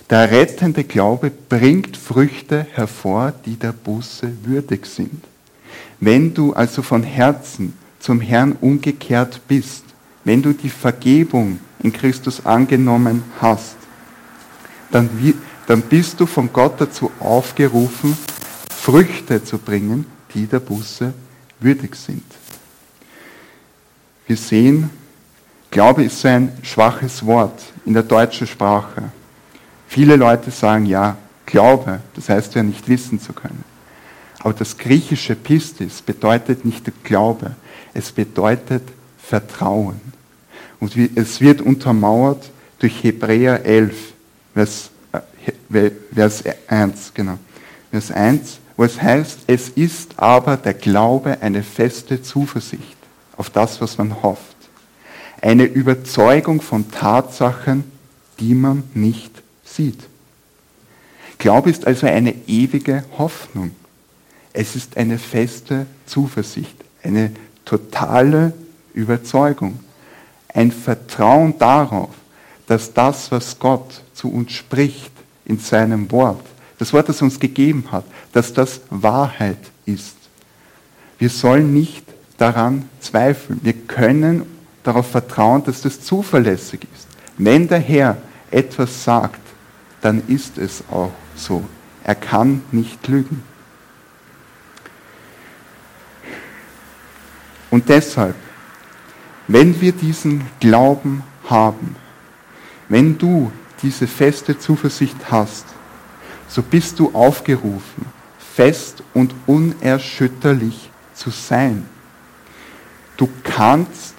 Der 0.09 0.31
rettende 0.31 0.85
Glaube 0.85 1.31
bringt 1.31 1.97
Früchte 1.97 2.67
hervor, 2.73 3.33
die 3.45 3.57
der 3.57 3.73
Buße 3.73 4.33
würdig 4.45 4.87
sind. 4.87 5.25
Wenn 6.01 6.35
du 6.35 6.53
also 6.53 6.83
von 6.83 7.03
Herzen 7.03 7.75
zum 8.03 8.21
Herrn 8.21 8.57
umgekehrt 8.61 9.41
bist, 9.47 9.85
wenn 10.25 10.43
du 10.43 10.53
die 10.53 10.69
Vergebung 10.69 11.61
in 11.83 11.93
Christus 11.93 12.45
angenommen 12.45 13.23
hast, 13.41 13.77
dann, 14.91 15.09
dann 15.67 15.83
bist 15.83 16.19
du 16.19 16.27
von 16.27 16.53
Gott 16.53 16.81
dazu 16.81 17.11
aufgerufen, 17.21 18.19
Früchte 18.71 19.43
zu 19.43 19.57
bringen, 19.57 20.05
die 20.35 20.47
der 20.47 20.59
Buße 20.59 21.15
würdig 21.61 21.95
sind. 21.95 22.25
Wir 24.27 24.37
sehen, 24.37 24.91
Glaube 25.71 26.05
ist 26.05 26.21
so 26.21 26.29
ein 26.29 26.53
schwaches 26.63 27.25
Wort 27.25 27.63
in 27.87 27.95
der 27.95 28.03
deutschen 28.03 28.47
Sprache. 28.47 29.05
Viele 29.87 30.17
Leute 30.17 30.51
sagen, 30.51 30.87
ja, 30.87 31.17
Glaube, 31.47 32.01
das 32.15 32.29
heißt 32.29 32.55
ja 32.55 32.63
nicht 32.63 32.89
wissen 32.89 33.21
zu 33.21 33.33
können. 33.33 33.65
Aber 34.41 34.55
das 34.55 34.77
griechische 34.77 35.37
Pistis 35.37 36.03
bedeutet 36.03 36.65
nicht 36.65 36.91
Glaube, 37.05 37.53
es 37.95 38.13
bedeutet 38.13 38.83
Vertrauen. 39.19 40.01
Und 40.81 40.97
es 41.15 41.41
wird 41.41 41.61
untermauert 41.61 42.51
durch 42.79 43.05
Hebräer 43.05 43.65
11, 43.65 44.13
Vers, 44.55 44.91
äh, 45.73 45.91
Vers 46.13 46.43
1, 46.67 47.13
genau. 47.15 47.39
Vers 47.91 48.11
1, 48.11 48.59
wo 48.77 48.85
es 48.85 49.01
heißt, 49.01 49.41
es 49.47 49.69
ist 49.69 50.19
aber 50.19 50.57
der 50.57 50.75
Glaube 50.75 51.39
eine 51.41 51.63
feste 51.63 52.23
Zuversicht 52.23 52.97
auf 53.37 53.51
das, 53.51 53.81
was 53.81 53.99
man 53.99 54.23
hofft. 54.23 54.57
Eine 55.41 55.65
Überzeugung 55.65 56.61
von 56.61 56.91
Tatsachen, 56.91 57.85
die 58.41 58.55
man 58.55 58.85
nicht 58.95 59.43
sieht. 59.65 60.01
Glaube 61.39 61.71
ist 61.71 61.87
also 61.87 62.07
eine 62.07 62.35
ewige 62.47 63.05
Hoffnung. 63.19 63.73
Es 64.53 64.77
ist 64.77 64.97
eine 64.97 65.19
feste 65.19 65.87
Zuversicht, 66.07 66.77
eine 67.03 67.33
totale 67.65 68.53
Überzeugung, 68.95 69.81
ein 70.49 70.71
Vertrauen 70.73 71.59
darauf, 71.59 72.11
dass 72.67 72.93
das, 72.93 73.31
was 73.31 73.59
Gott 73.59 74.03
zu 74.15 74.31
uns 74.33 74.53
spricht 74.53 75.13
in 75.45 75.59
seinem 75.59 76.11
Wort, 76.11 76.45
das 76.79 76.93
Wort, 76.93 77.09
das 77.09 77.21
er 77.21 77.25
uns 77.25 77.39
gegeben 77.39 77.87
hat, 77.93 78.05
dass 78.33 78.53
das 78.53 78.81
Wahrheit 78.91 79.59
ist. 79.87 80.17
Wir 81.19 81.29
sollen 81.29 81.73
nicht 81.73 82.05
daran 82.39 82.89
zweifeln. 82.99 83.61
Wir 83.63 83.75
können 83.75 84.43
darauf 84.83 85.09
vertrauen, 85.09 85.63
dass 85.63 85.83
das 85.83 86.01
zuverlässig 86.01 86.81
ist. 86.93 87.07
Wenn 87.39 87.69
der 87.69 87.79
Herr 87.79 88.17
etwas 88.51 89.05
sagt, 89.05 89.41
dann 90.01 90.23
ist 90.27 90.59
es 90.59 90.83
auch 90.91 91.13
so. 91.37 91.63
Er 92.03 92.17
kann 92.17 92.63
nicht 92.73 93.07
lügen. 93.07 93.45
Und 97.73 97.89
deshalb, 97.89 98.35
wenn 99.49 99.81
wir 99.81 99.93
diesen 99.93 100.45
Glauben 100.61 101.23
haben, 101.49 101.97
wenn 102.91 103.17
du 103.17 103.51
diese 103.81 104.07
feste 104.07 104.59
Zuversicht 104.59 105.17
hast, 105.31 105.65
so 106.49 106.61
bist 106.61 106.99
du 106.99 107.15
aufgerufen, 107.15 108.05
fest 108.55 109.03
und 109.15 109.35
unerschütterlich 109.47 110.91
zu 111.15 111.31
sein. 111.31 111.89
Du 113.17 113.27
kannst, 113.43 114.17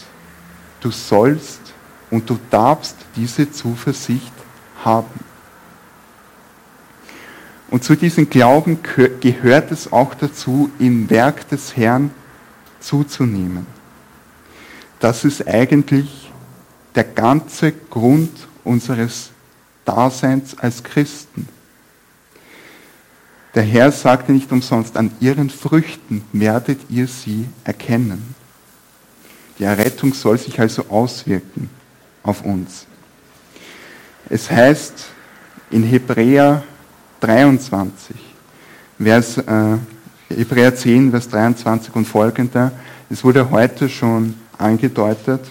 du 0.79 0.89
sollst 0.89 1.61
und 2.09 2.27
du 2.27 2.39
darfst 2.49 2.97
diese 3.15 3.51
Zuversicht 3.51 4.33
haben. 4.83 5.19
Und 7.69 7.83
zu 7.83 7.95
diesem 7.95 8.27
Glauben 8.31 8.79
gehört 9.21 9.71
es 9.71 9.93
auch 9.93 10.15
dazu, 10.15 10.71
im 10.79 11.07
Werk 11.11 11.47
des 11.49 11.77
Herrn 11.77 12.09
zuzunehmen. 12.83 13.65
Das 14.99 15.25
ist 15.25 15.47
eigentlich 15.47 16.31
der 16.95 17.03
ganze 17.03 17.71
Grund 17.71 18.47
unseres 18.63 19.31
Daseins 19.85 20.57
als 20.57 20.83
Christen. 20.83 21.47
Der 23.55 23.63
Herr 23.63 23.91
sagte 23.91 24.31
nicht 24.31 24.51
umsonst, 24.51 24.97
an 24.97 25.11
ihren 25.19 25.49
Früchten 25.49 26.23
werdet 26.31 26.79
ihr 26.89 27.07
sie 27.07 27.47
erkennen. 27.63 28.35
Die 29.59 29.63
Errettung 29.63 30.13
soll 30.13 30.37
sich 30.37 30.59
also 30.59 30.85
auswirken 30.89 31.69
auf 32.23 32.43
uns. 32.43 32.87
Es 34.29 34.49
heißt 34.49 35.05
in 35.69 35.83
Hebräer 35.83 36.63
23, 37.19 38.15
Vers, 38.99 39.37
äh, 39.37 39.77
Hebräer 40.37 40.75
10, 40.75 41.11
Vers 41.11 41.29
23 41.29 41.95
und 41.95 42.05
folgender, 42.05 42.71
es 43.09 43.23
wurde 43.23 43.49
heute 43.51 43.89
schon 43.89 44.35
angedeutet, 44.57 45.41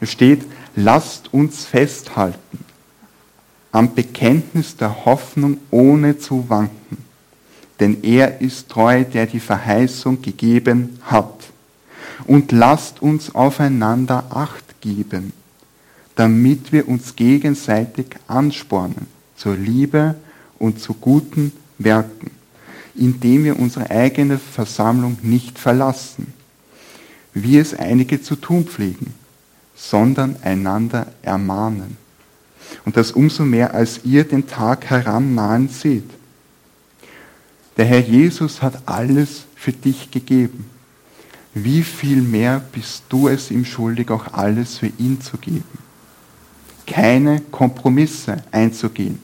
es 0.00 0.10
steht, 0.10 0.44
lasst 0.76 1.32
uns 1.32 1.64
festhalten 1.64 2.64
am 3.74 3.92
Bekenntnis 3.92 4.76
der 4.76 5.04
Hoffnung 5.04 5.58
ohne 5.72 6.16
zu 6.16 6.48
wanken. 6.48 6.96
Denn 7.80 8.04
er 8.04 8.40
ist 8.40 8.68
treu, 8.68 9.02
der 9.02 9.26
die 9.26 9.40
Verheißung 9.40 10.22
gegeben 10.22 11.00
hat. 11.02 11.50
Und 12.28 12.52
lasst 12.52 13.02
uns 13.02 13.34
aufeinander 13.34 14.26
acht 14.30 14.80
geben, 14.80 15.32
damit 16.14 16.70
wir 16.70 16.86
uns 16.86 17.16
gegenseitig 17.16 18.06
anspornen 18.28 19.08
zur 19.34 19.56
Liebe 19.56 20.14
und 20.60 20.78
zu 20.78 20.94
guten 20.94 21.50
Werken, 21.78 22.30
indem 22.94 23.44
wir 23.44 23.58
unsere 23.58 23.90
eigene 23.90 24.38
Versammlung 24.38 25.18
nicht 25.22 25.58
verlassen, 25.58 26.32
wie 27.32 27.58
es 27.58 27.74
einige 27.74 28.22
zu 28.22 28.36
tun 28.36 28.64
pflegen, 28.64 29.14
sondern 29.74 30.36
einander 30.42 31.08
ermahnen 31.22 31.96
und 32.84 32.96
das 32.96 33.12
umso 33.12 33.44
mehr, 33.44 33.74
als 33.74 34.00
ihr 34.04 34.24
den 34.24 34.46
Tag 34.46 34.86
herannahen 34.90 35.68
seht. 35.68 36.08
Der 37.76 37.84
Herr 37.84 38.00
Jesus 38.00 38.62
hat 38.62 38.82
alles 38.86 39.44
für 39.56 39.72
dich 39.72 40.10
gegeben. 40.10 40.66
Wie 41.54 41.82
viel 41.82 42.20
mehr 42.20 42.62
bist 42.72 43.04
du 43.08 43.28
es 43.28 43.50
ihm 43.50 43.64
schuldig, 43.64 44.10
auch 44.10 44.32
alles 44.32 44.78
für 44.78 44.90
ihn 44.98 45.20
zu 45.20 45.38
geben? 45.38 45.64
Keine 46.86 47.40
Kompromisse 47.50 48.42
einzugehen, 48.50 49.22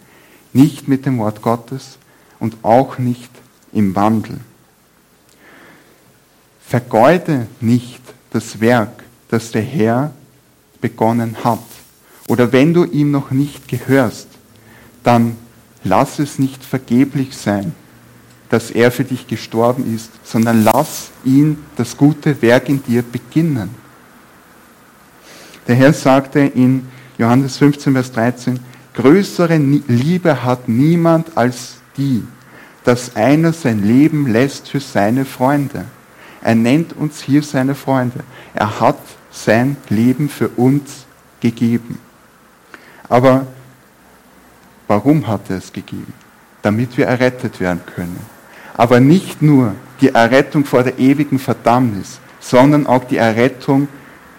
nicht 0.53 0.89
mit 0.89 1.07
dem 1.07 1.19
Wort 1.19 1.43
Gottes 1.43 1.99
und 2.39 2.57
auch 2.63 2.99
nicht 2.99 3.31
im 3.73 3.95
Wandel. 3.95 4.41
Vergeude 6.67 7.47
nicht 7.61 8.01
das 8.31 8.61
Werk, 8.61 9.03
das 9.29 9.51
der 9.51 9.63
Herr 9.63 10.13
begonnen 10.81 11.37
hat. 11.45 11.59
Oder 12.29 12.53
wenn 12.53 12.73
du 12.73 12.85
ihm 12.85 13.11
noch 13.11 13.31
nicht 13.31 13.67
gehörst, 13.69 14.29
dann 15.03 15.37
lass 15.83 16.19
es 16.19 16.39
nicht 16.39 16.65
vergeblich 16.65 17.37
sein, 17.37 17.75
dass 18.51 18.71
er 18.71 18.91
für 18.91 19.05
dich 19.05 19.27
gestorben 19.27 19.95
ist, 19.95 20.11
sondern 20.25 20.65
lass 20.65 21.11
ihn 21.25 21.59
das 21.77 21.97
gute 21.97 22.41
Werk 22.43 22.69
in 22.69 22.83
dir 22.83 23.03
beginnen. 23.03 23.71
Der 25.67 25.77
Herr 25.77 25.93
sagte 25.93 26.41
in 26.41 26.89
Johannes 27.17 27.59
15, 27.59 27.93
Vers 27.93 28.13
13, 28.13 28.61
größere 28.95 29.57
Liebe 29.57 30.43
hat 30.43 30.69
niemand 30.69 31.37
als 31.37 31.77
die, 31.97 32.23
dass 32.85 33.17
einer 33.17 33.53
sein 33.53 33.83
Leben 33.83 34.27
lässt 34.27 34.69
für 34.69 34.81
seine 34.81 35.25
Freunde. 35.25 35.85
Er 36.43 36.55
nennt 36.55 36.95
uns 36.95 37.21
hier 37.21 37.43
seine 37.43 37.75
Freunde. 37.75 38.21
Er 38.55 38.81
hat 38.81 38.99
sein 39.31 39.77
Leben 39.89 40.29
für 40.29 40.49
uns 40.49 41.05
gegeben. 41.41 41.99
Aber 43.09 43.47
warum 44.89 45.27
hat 45.27 45.51
er 45.51 45.59
es 45.59 45.73
gegeben? 45.73 46.13
Damit 46.63 46.97
wir 46.97 47.07
errettet 47.07 47.61
werden 47.61 47.83
können. 47.95 48.19
Aber 48.75 49.01
nicht 49.01 49.43
nur 49.43 49.75
die 50.01 50.09
Errettung 50.09 50.65
vor 50.65 50.83
der 50.83 50.99
ewigen 50.99 51.39
Verdammnis, 51.39 52.21
sondern 52.41 52.87
auch 52.87 53.05
die 53.05 53.19
Errettung 53.19 53.89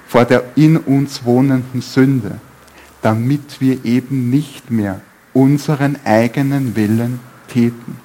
vor 0.07 0.25
der 0.25 0.43
in 0.55 0.77
uns 0.77 1.24
wohnenden 1.24 1.81
Sünde, 1.81 2.39
damit 3.01 3.62
wir 3.62 3.86
eben 3.86 4.29
nicht 4.29 4.71
mehr 4.71 5.01
unseren 5.33 5.98
eigenen 6.03 6.75
Willen 6.75 7.20
täten, 7.48 7.98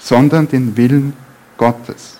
sondern 0.00 0.48
den 0.48 0.76
Willen 0.76 1.12
Gottes. 1.56 2.16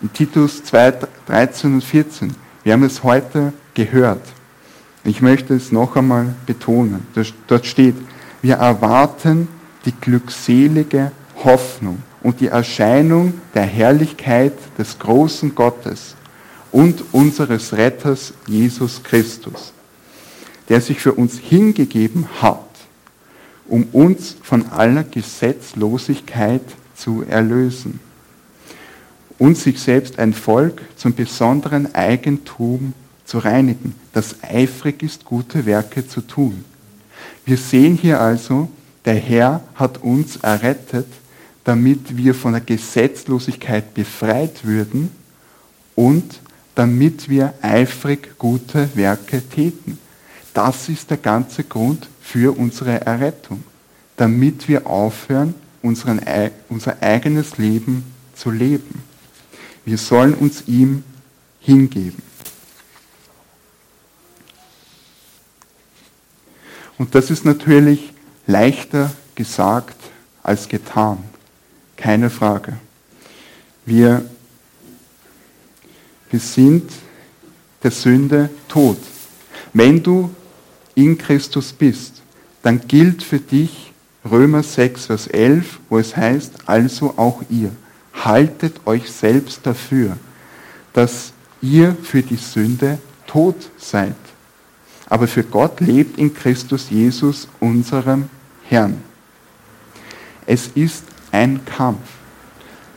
In 0.00 0.12
Titus 0.12 0.64
2, 0.64 0.94
13 1.26 1.74
und 1.74 1.84
14, 1.84 2.34
wir 2.64 2.72
haben 2.72 2.82
es 2.82 3.04
heute 3.04 3.52
gehört, 3.74 4.22
ich 5.04 5.20
möchte 5.20 5.54
es 5.54 5.72
noch 5.72 5.96
einmal 5.96 6.34
betonen. 6.46 7.06
Dort 7.46 7.66
steht, 7.66 7.96
wir 8.40 8.56
erwarten 8.56 9.48
die 9.84 9.92
glückselige 9.92 11.12
Hoffnung 11.44 12.02
und 12.22 12.40
die 12.40 12.46
Erscheinung 12.46 13.34
der 13.54 13.64
Herrlichkeit 13.64 14.54
des 14.78 14.98
großen 14.98 15.54
Gottes 15.54 16.14
und 16.70 17.02
unseres 17.12 17.72
Retters 17.72 18.32
Jesus 18.46 19.02
Christus, 19.02 19.72
der 20.68 20.80
sich 20.80 21.00
für 21.00 21.12
uns 21.12 21.36
hingegeben 21.38 22.28
hat, 22.40 22.71
um 23.72 23.84
uns 23.92 24.36
von 24.42 24.66
aller 24.70 25.02
Gesetzlosigkeit 25.02 26.60
zu 26.94 27.24
erlösen 27.26 28.00
und 29.38 29.56
sich 29.56 29.80
selbst 29.80 30.18
ein 30.18 30.34
Volk 30.34 30.82
zum 30.94 31.14
besonderen 31.14 31.94
Eigentum 31.94 32.92
zu 33.24 33.38
reinigen, 33.38 33.94
das 34.12 34.36
eifrig 34.42 35.02
ist, 35.02 35.24
gute 35.24 35.64
Werke 35.64 36.06
zu 36.06 36.20
tun. 36.20 36.66
Wir 37.46 37.56
sehen 37.56 37.96
hier 37.96 38.20
also, 38.20 38.68
der 39.06 39.14
Herr 39.14 39.62
hat 39.74 40.02
uns 40.02 40.36
errettet, 40.36 41.08
damit 41.64 42.14
wir 42.14 42.34
von 42.34 42.52
der 42.52 42.60
Gesetzlosigkeit 42.60 43.94
befreit 43.94 44.66
würden 44.66 45.10
und 45.94 46.40
damit 46.74 47.30
wir 47.30 47.54
eifrig 47.62 48.36
gute 48.36 48.90
Werke 48.94 49.40
täten. 49.40 49.96
Das 50.52 50.90
ist 50.90 51.08
der 51.08 51.16
ganze 51.16 51.64
Grund 51.64 52.06
für 52.22 52.56
unsere 52.56 53.04
Errettung, 53.04 53.64
damit 54.16 54.68
wir 54.68 54.86
aufhören, 54.86 55.54
unseren, 55.82 56.20
unser 56.68 57.02
eigenes 57.02 57.58
Leben 57.58 58.04
zu 58.34 58.50
leben. 58.50 59.02
Wir 59.84 59.98
sollen 59.98 60.34
uns 60.34 60.64
ihm 60.66 61.02
hingeben. 61.60 62.22
Und 66.98 67.14
das 67.14 67.30
ist 67.30 67.44
natürlich 67.44 68.12
leichter 68.46 69.10
gesagt 69.34 69.96
als 70.42 70.68
getan. 70.68 71.18
Keine 71.96 72.30
Frage. 72.30 72.74
Wir, 73.84 74.24
wir 76.30 76.40
sind 76.40 76.90
der 77.82 77.90
Sünde 77.90 78.50
tot. 78.68 78.98
Wenn 79.72 80.02
du 80.02 80.30
in 80.94 81.18
Christus 81.18 81.72
bist, 81.72 82.22
dann 82.62 82.80
gilt 82.86 83.22
für 83.22 83.38
dich 83.38 83.92
Römer 84.28 84.62
6, 84.62 85.06
Vers 85.06 85.26
11, 85.26 85.80
wo 85.88 85.98
es 85.98 86.16
heißt, 86.16 86.52
also 86.66 87.14
auch 87.16 87.42
ihr, 87.50 87.72
haltet 88.14 88.80
euch 88.86 89.10
selbst 89.10 89.60
dafür, 89.64 90.16
dass 90.92 91.32
ihr 91.60 91.96
für 92.02 92.22
die 92.22 92.36
Sünde 92.36 92.98
tot 93.26 93.56
seid 93.78 94.14
aber 95.12 95.28
für 95.28 95.44
Gott 95.44 95.80
lebt 95.80 96.18
in 96.18 96.32
Christus 96.32 96.88
Jesus, 96.88 97.46
unserem 97.60 98.30
Herrn. 98.64 99.02
Es 100.46 100.68
ist 100.68 101.04
ein 101.30 101.62
Kampf. 101.66 102.00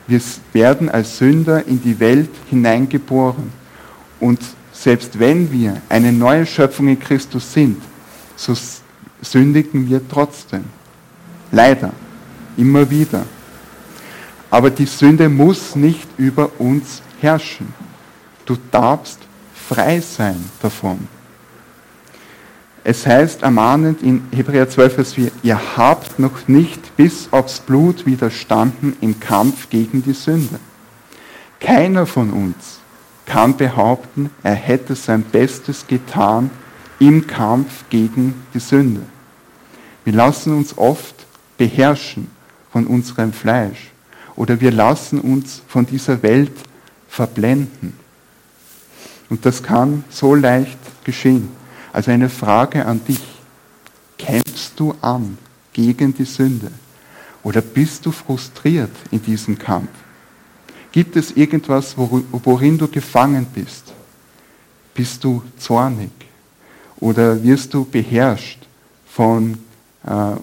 Wir 0.07 0.21
werden 0.53 0.87
als 0.87 1.17
Sünder 1.17 1.67
in 1.67 1.81
die 1.81 1.99
Welt 1.99 2.29
hineingeboren. 2.49 3.51
Und 4.21 4.39
selbst 4.75 5.17
wenn 5.17 5.51
wir 5.51 5.81
eine 5.89 6.11
neue 6.11 6.45
Schöpfung 6.45 6.89
in 6.89 6.99
Christus 6.99 7.53
sind, 7.53 7.81
so 8.35 8.53
sündigen 9.21 9.87
wir 9.89 10.01
trotzdem. 10.07 10.65
Leider. 11.51 11.91
Immer 12.57 12.89
wieder. 12.89 13.25
Aber 14.51 14.69
die 14.69 14.85
Sünde 14.85 15.27
muss 15.27 15.75
nicht 15.75 16.07
über 16.17 16.49
uns 16.59 17.01
herrschen. 17.19 17.73
Du 18.45 18.57
darfst 18.71 19.19
frei 19.53 19.99
sein 19.99 20.43
davon. 20.61 21.07
Es 22.83 23.05
heißt 23.07 23.41
ermahnend 23.41 24.03
in 24.03 24.27
Hebräer 24.31 24.69
12, 24.69 24.93
Vers 24.93 25.13
4, 25.13 25.31
ihr 25.41 25.59
habt 25.75 26.19
noch 26.19 26.47
nicht 26.47 26.95
bis 26.95 27.27
aufs 27.31 27.59
Blut 27.59 28.05
widerstanden 28.05 28.95
im 29.01 29.19
Kampf 29.19 29.69
gegen 29.69 30.03
die 30.03 30.13
Sünde. 30.13 30.59
Keiner 31.59 32.05
von 32.05 32.29
uns 32.29 32.79
kann 33.25 33.57
behaupten, 33.57 34.29
er 34.43 34.55
hätte 34.55 34.95
sein 34.95 35.23
Bestes 35.23 35.87
getan 35.87 36.49
im 36.99 37.27
Kampf 37.27 37.85
gegen 37.89 38.45
die 38.53 38.59
Sünde. 38.59 39.01
Wir 40.03 40.13
lassen 40.13 40.55
uns 40.55 40.77
oft 40.77 41.15
beherrschen 41.57 42.29
von 42.71 42.87
unserem 42.87 43.33
Fleisch 43.33 43.91
oder 44.35 44.61
wir 44.61 44.71
lassen 44.71 45.19
uns 45.19 45.61
von 45.67 45.85
dieser 45.85 46.21
Welt 46.23 46.53
verblenden. 47.07 47.93
Und 49.29 49.45
das 49.45 49.63
kann 49.63 50.03
so 50.09 50.35
leicht 50.35 50.77
geschehen. 51.03 51.49
Also 51.91 52.11
eine 52.11 52.29
Frage 52.29 52.85
an 52.85 53.01
dich. 53.05 53.21
Kämpfst 54.17 54.73
du 54.77 54.93
an 55.01 55.37
gegen 55.73 56.13
die 56.13 56.25
Sünde? 56.25 56.71
Oder 57.43 57.61
bist 57.61 58.05
du 58.05 58.11
frustriert 58.11 58.91
in 59.11 59.21
diesem 59.21 59.57
Kampf? 59.57 59.89
Gibt 60.95 61.17
es 61.17 61.31
irgendwas, 61.31 61.93
worin 61.97 62.77
du 62.77 62.87
gefangen 62.87 63.45
bist? 63.53 63.91
Bist 64.93 65.21
du 65.21 65.43
zornig? 65.57 66.09
Oder 67.01 67.43
wirst 67.43 67.73
du 67.73 67.83
beherrscht 67.83 68.59
von, 69.05 69.57
äh, 70.07 70.35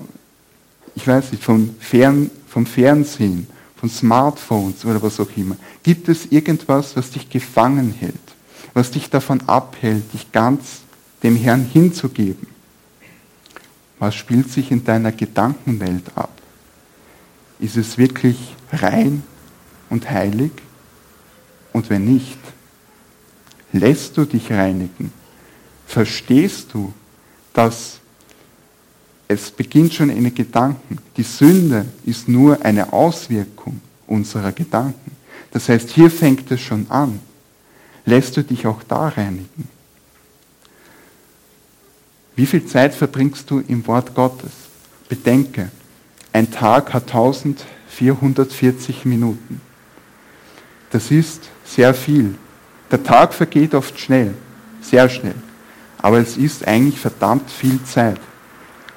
ich 0.95 1.09
weiß 1.09 1.33
nicht, 1.33 1.43
von 1.43 1.75
Fern, 1.81 2.31
vom 2.47 2.67
Fernsehen, 2.67 3.47
von 3.77 3.89
Smartphones 3.89 4.85
oder 4.85 5.03
was 5.03 5.19
auch 5.21 5.35
immer? 5.39 5.57
Gibt 5.83 6.11
es 6.11 6.27
irgendwas, 6.27 6.95
was 6.97 7.09
dich 7.09 7.31
gefangen 7.31 7.95
hält, 7.99 8.13
was 8.75 8.91
dich 8.91 9.09
davon 9.09 9.41
abhält, 9.47 10.13
dich 10.13 10.33
ganz 10.33 10.83
dem 11.23 11.35
Herrn 11.35 11.65
hinzugeben? 11.65 12.47
Was 13.99 14.15
spielt 14.17 14.51
sich 14.51 14.71
in 14.71 14.85
deiner 14.85 15.13
Gedankenwelt 15.13 16.11
ab? 16.15 16.43
Ist 17.59 17.79
es 17.79 17.97
wirklich 17.97 18.55
rein 18.71 19.23
und 19.93 20.11
heilig? 20.11 20.51
Und 21.73 21.89
wenn 21.91 22.07
nicht, 22.07 22.39
lässt 23.73 24.17
du 24.17 24.25
dich 24.25 24.51
reinigen? 24.51 25.13
Verstehst 25.87 26.73
du, 26.73 26.93
dass 27.53 28.01
es 29.29 29.51
beginnt 29.51 29.93
schon 29.95 30.11
in 30.11 30.25
den 30.25 30.35
Gedanken. 30.35 30.99
Die 31.17 31.23
Sünde 31.23 31.87
ist 32.05 32.29
nur 32.29 32.63
eine 32.65 32.93
Auswirkung 32.93 33.81
unserer 34.07 34.53
Gedanken. 34.53 35.17
Das 35.53 35.69
heißt, 35.69 35.91
hier 35.91 36.11
fängt 36.11 36.51
es 36.51 36.61
schon 36.61 36.91
an. 36.91 37.21
Lässt 38.05 38.37
du 38.37 38.43
dich 38.43 38.67
auch 38.67 38.83
da 38.83 39.09
reinigen? 39.09 39.69
Wie 42.35 42.47
viel 42.47 42.67
Zeit 42.67 42.95
verbringst 42.95 43.51
du 43.51 43.61
im 43.61 43.87
Wort 43.87 44.15
Gottes? 44.15 44.51
Bedenke, 45.09 45.71
ein 46.33 46.51
Tag 46.51 46.93
hat 46.95 47.05
1440 47.05 49.05
Minuten. 49.05 49.61
Das 50.93 51.11
ist 51.11 51.49
sehr 51.65 51.95
viel. 51.95 52.35
Der 52.91 53.03
Tag 53.03 53.33
vergeht 53.33 53.75
oft 53.75 53.99
schnell, 53.99 54.35
sehr 54.83 55.09
schnell. 55.09 55.35
Aber 55.99 56.19
es 56.19 56.37
ist 56.37 56.69
eigentlich 56.69 57.01
verdammt 57.01 57.51
viel 57.51 57.83
Zeit. 57.85 58.21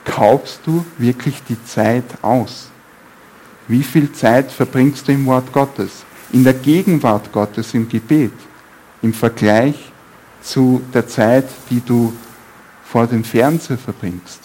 Kaufst 0.03 0.59
du 0.65 0.85
wirklich 0.97 1.41
die 1.47 1.63
Zeit 1.65 2.03
aus? 2.21 2.69
Wie 3.67 3.81
viel 3.81 4.11
Zeit 4.11 4.51
verbringst 4.51 5.07
du 5.07 5.13
im 5.13 5.25
Wort 5.25 5.51
Gottes? 5.53 6.03
In 6.33 6.43
der 6.43 6.53
Gegenwart 6.53 7.31
Gottes 7.31 7.73
im 7.73 7.87
Gebet? 7.87 8.33
Im 9.01 9.13
Vergleich 9.13 9.91
zu 10.41 10.81
der 10.93 11.07
Zeit, 11.07 11.47
die 11.69 11.79
du 11.79 12.13
vor 12.83 13.07
dem 13.07 13.23
Fernseher 13.23 13.77
verbringst? 13.77 14.41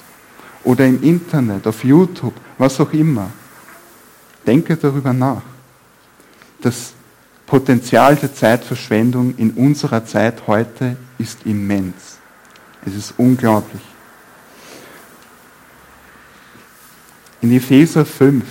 Oder 0.63 0.87
im 0.87 1.03
Internet, 1.03 1.67
auf 1.67 1.83
YouTube, 1.83 2.35
was 2.59 2.81
auch 2.81 2.93
immer? 2.93 3.31
Denke 4.47 4.77
darüber 4.77 5.13
nach. 5.13 5.43
Das 6.61 6.93
Potenzial 7.51 8.15
der 8.15 8.33
Zeitverschwendung 8.33 9.35
in 9.37 9.51
unserer 9.51 10.05
Zeit 10.07 10.47
heute 10.47 10.97
ist 11.19 11.45
immens. 11.45 12.19
Es 12.87 12.95
ist 12.95 13.15
unglaublich. 13.17 13.83
In 17.41 17.51
Epheser 17.51 18.07
5 18.07 18.45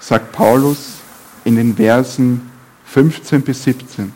sagt 0.00 0.32
Paulus 0.32 0.94
in 1.44 1.56
den 1.56 1.76
Versen 1.76 2.50
15 2.86 3.42
bis 3.42 3.64
17, 3.64 4.14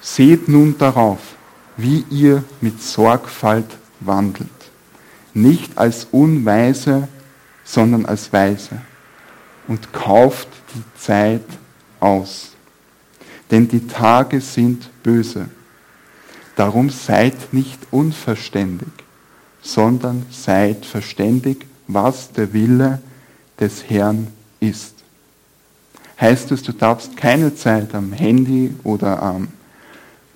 Seht 0.00 0.48
nun 0.48 0.76
darauf, 0.76 1.20
wie 1.76 2.04
ihr 2.10 2.42
mit 2.60 2.82
Sorgfalt 2.82 3.70
wandelt, 4.00 4.50
nicht 5.32 5.78
als 5.78 6.08
Unweise, 6.10 7.06
sondern 7.62 8.04
als 8.04 8.32
Weise, 8.32 8.80
und 9.68 9.92
kauft 9.92 10.48
die 10.74 10.82
Zeit 11.00 11.46
aus, 12.00 12.53
denn 13.50 13.68
die 13.68 13.86
Tage 13.86 14.40
sind 14.40 14.90
böse. 15.02 15.48
Darum 16.56 16.90
seid 16.90 17.52
nicht 17.52 17.78
unverständig, 17.90 18.88
sondern 19.62 20.26
seid 20.30 20.86
verständig 20.86 21.66
was 21.86 22.32
der 22.32 22.52
Wille 22.52 23.00
des 23.60 23.88
Herrn 23.88 24.28
ist. 24.60 24.94
Heißt 26.20 26.52
es, 26.52 26.62
du 26.62 26.72
darfst 26.72 27.16
keine 27.16 27.54
Zeit 27.54 27.94
am 27.94 28.12
Handy 28.12 28.74
oder 28.84 29.34
ähm, 29.36 29.48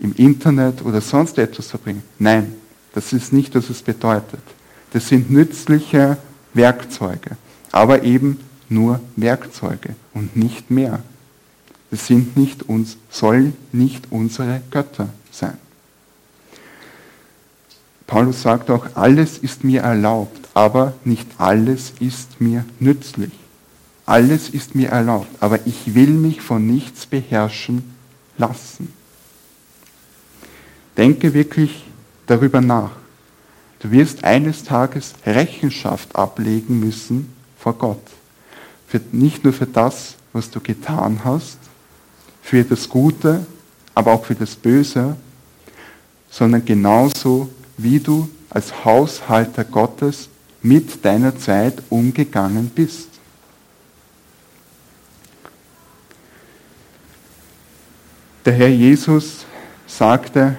im 0.00 0.14
Internet 0.16 0.84
oder 0.84 1.00
sonst 1.00 1.38
etwas 1.38 1.68
verbringen? 1.68 2.02
Nein, 2.18 2.54
das 2.94 3.12
ist 3.12 3.32
nicht, 3.32 3.54
was 3.54 3.70
es 3.70 3.82
bedeutet. 3.82 4.42
Das 4.92 5.08
sind 5.08 5.30
nützliche 5.30 6.18
Werkzeuge, 6.54 7.36
aber 7.70 8.02
eben 8.02 8.40
nur 8.68 9.00
Werkzeuge 9.16 9.94
und 10.14 10.36
nicht 10.36 10.70
mehr. 10.70 11.00
Das 11.90 12.06
sind 12.06 12.36
nicht 12.36 12.68
uns, 12.68 12.96
sollen 13.10 13.56
nicht 13.72 14.06
unsere 14.10 14.60
Götter 14.70 15.08
sein. 15.30 15.56
Paulus 18.06 18.42
sagt 18.42 18.70
auch, 18.70 18.86
alles 18.94 19.38
ist 19.38 19.64
mir 19.64 19.82
erlaubt, 19.82 20.48
aber 20.54 20.94
nicht 21.04 21.26
alles 21.38 21.92
ist 22.00 22.40
mir 22.40 22.64
nützlich. 22.80 23.32
Alles 24.06 24.48
ist 24.48 24.74
mir 24.74 24.88
erlaubt, 24.88 25.28
aber 25.40 25.66
ich 25.66 25.94
will 25.94 26.08
mich 26.08 26.40
von 26.40 26.66
nichts 26.66 27.04
beherrschen 27.04 27.94
lassen. 28.38 28.94
Denke 30.96 31.34
wirklich 31.34 31.84
darüber 32.26 32.62
nach. 32.62 32.92
Du 33.80 33.90
wirst 33.90 34.24
eines 34.24 34.64
Tages 34.64 35.14
Rechenschaft 35.26 36.16
ablegen 36.16 36.80
müssen 36.80 37.32
vor 37.58 37.74
Gott. 37.74 38.02
Für, 38.86 39.00
nicht 39.12 39.44
nur 39.44 39.52
für 39.52 39.66
das, 39.66 40.16
was 40.32 40.50
du 40.50 40.60
getan 40.60 41.20
hast, 41.24 41.58
für 42.48 42.64
das 42.64 42.88
Gute, 42.88 43.44
aber 43.94 44.12
auch 44.12 44.24
für 44.24 44.34
das 44.34 44.56
Böse, 44.56 45.18
sondern 46.30 46.64
genauso 46.64 47.50
wie 47.76 48.00
du 48.00 48.26
als 48.48 48.86
Haushalter 48.86 49.64
Gottes 49.64 50.30
mit 50.62 51.04
deiner 51.04 51.38
Zeit 51.38 51.82
umgegangen 51.90 52.70
bist. 52.74 53.10
Der 58.46 58.54
Herr 58.54 58.70
Jesus 58.70 59.44
sagte, 59.86 60.56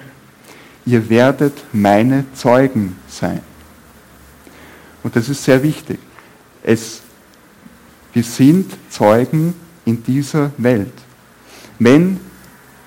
ihr 0.86 1.08
werdet 1.08 1.54
meine 1.72 2.24
Zeugen 2.34 2.96
sein. 3.08 3.40
Und 5.02 5.16
das 5.16 5.28
ist 5.28 5.42
sehr 5.42 5.60
wichtig. 5.64 5.98
Es, 6.62 7.00
wir 8.12 8.22
sind 8.22 8.76
Zeugen 8.90 9.54
in 9.84 10.04
dieser 10.04 10.52
Welt. 10.56 10.92
Wenn 11.80 12.20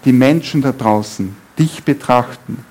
die 0.06 0.14
Menschen 0.14 0.62
da 0.62 0.72
draußen 0.72 1.36
dich 1.60 1.84
betrachten, 1.84 2.64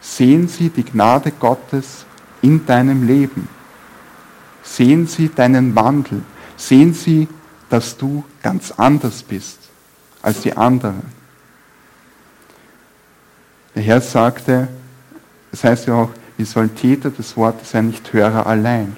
Sehen 0.00 0.48
Sie 0.48 0.70
die 0.70 0.84
Gnade 0.84 1.32
Gottes 1.32 2.04
in 2.40 2.64
deinem 2.66 3.06
Leben. 3.06 3.48
Sehen 4.62 5.06
Sie 5.06 5.28
deinen 5.28 5.74
Wandel. 5.74 6.22
Sehen 6.56 6.94
Sie, 6.94 7.28
dass 7.68 7.96
du 7.96 8.24
ganz 8.42 8.72
anders 8.72 9.22
bist 9.22 9.58
als 10.22 10.40
die 10.40 10.56
anderen. 10.56 11.02
Der 13.74 13.82
Herr 13.82 14.00
sagte, 14.00 14.68
das 15.50 15.64
heißt 15.64 15.86
ja 15.86 15.94
auch, 15.94 16.10
wir 16.36 16.46
sollen 16.46 16.74
Täter 16.74 17.10
des 17.10 17.36
Wortes 17.36 17.70
sein, 17.70 17.88
nicht 17.88 18.12
Hörer 18.12 18.46
allein. 18.46 18.96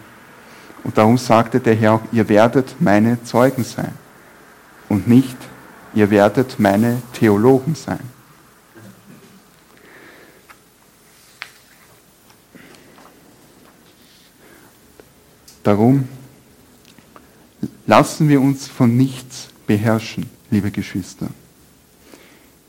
Und 0.84 0.96
darum 0.96 1.18
sagte 1.18 1.60
der 1.60 1.74
Herr 1.74 1.94
auch, 1.94 2.02
ihr 2.12 2.28
werdet 2.28 2.76
meine 2.80 3.22
Zeugen 3.24 3.64
sein. 3.64 3.92
Und 4.88 5.08
nicht, 5.08 5.36
ihr 5.94 6.10
werdet 6.10 6.58
meine 6.58 7.02
Theologen 7.12 7.74
sein. 7.74 8.00
Darum 15.62 16.08
lassen 17.86 18.28
wir 18.28 18.40
uns 18.40 18.66
von 18.66 18.96
nichts 18.96 19.48
beherrschen, 19.66 20.30
liebe 20.50 20.70
Geschwister. 20.70 21.28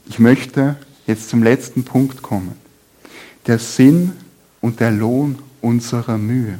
Ich 0.06 0.18
möchte 0.18 0.76
jetzt 1.06 1.30
zum 1.30 1.42
letzten 1.42 1.84
Punkt 1.84 2.22
kommen. 2.22 2.52
Der 3.46 3.58
Sinn 3.58 4.12
und 4.60 4.80
der 4.80 4.90
Lohn 4.90 5.38
unserer 5.60 6.18
Mühe. 6.18 6.58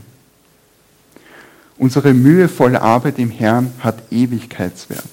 Unsere 1.77 2.14
mühevolle 2.14 2.81
Arbeit 2.81 3.18
im 3.18 3.31
Herrn 3.31 3.72
hat 3.81 4.11
Ewigkeitswert. 4.11 5.05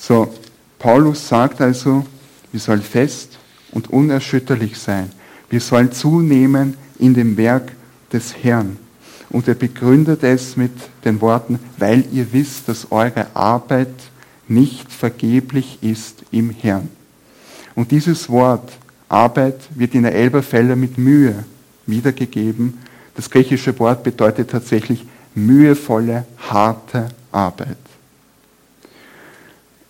So, 0.00 0.32
Paulus 0.78 1.28
sagt 1.28 1.60
also, 1.60 2.06
wir 2.50 2.60
sollen 2.60 2.80
fest 2.80 3.38
und 3.70 3.90
unerschütterlich 3.90 4.78
sein. 4.78 5.12
Wir 5.50 5.60
sollen 5.60 5.92
zunehmen 5.92 6.74
in 6.98 7.12
dem 7.12 7.36
Werk 7.36 7.72
des 8.10 8.34
Herrn. 8.42 8.78
Und 9.28 9.46
er 9.46 9.54
begründet 9.54 10.24
es 10.24 10.56
mit 10.56 10.72
den 11.04 11.20
Worten, 11.20 11.58
weil 11.76 12.04
ihr 12.12 12.32
wisst, 12.32 12.68
dass 12.68 12.90
eure 12.90 13.26
Arbeit 13.34 13.92
nicht 14.48 14.90
vergeblich 14.90 15.78
ist 15.82 16.24
im 16.30 16.48
Herrn. 16.48 16.88
Und 17.74 17.90
dieses 17.90 18.30
Wort 18.30 18.72
Arbeit 19.06 19.60
wird 19.74 19.94
in 19.94 20.04
der 20.04 20.14
Elberfeller 20.14 20.76
mit 20.76 20.96
Mühe 20.96 21.44
wiedergegeben. 21.86 22.78
Das 23.14 23.28
griechische 23.28 23.78
Wort 23.78 24.02
bedeutet 24.02 24.50
tatsächlich 24.50 25.06
mühevolle, 25.34 26.24
harte 26.38 27.08
Arbeit. 27.30 27.89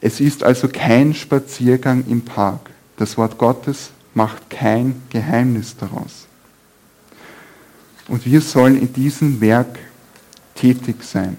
Es 0.00 0.20
ist 0.20 0.42
also 0.42 0.68
kein 0.68 1.14
Spaziergang 1.14 2.04
im 2.08 2.22
Park. 2.22 2.70
Das 2.96 3.18
Wort 3.18 3.38
Gottes 3.38 3.90
macht 4.14 4.50
kein 4.50 5.02
Geheimnis 5.10 5.76
daraus. 5.76 6.26
Und 8.08 8.26
wir 8.26 8.40
sollen 8.40 8.80
in 8.80 8.92
diesem 8.92 9.40
Werk 9.40 9.78
tätig 10.54 11.02
sein. 11.02 11.36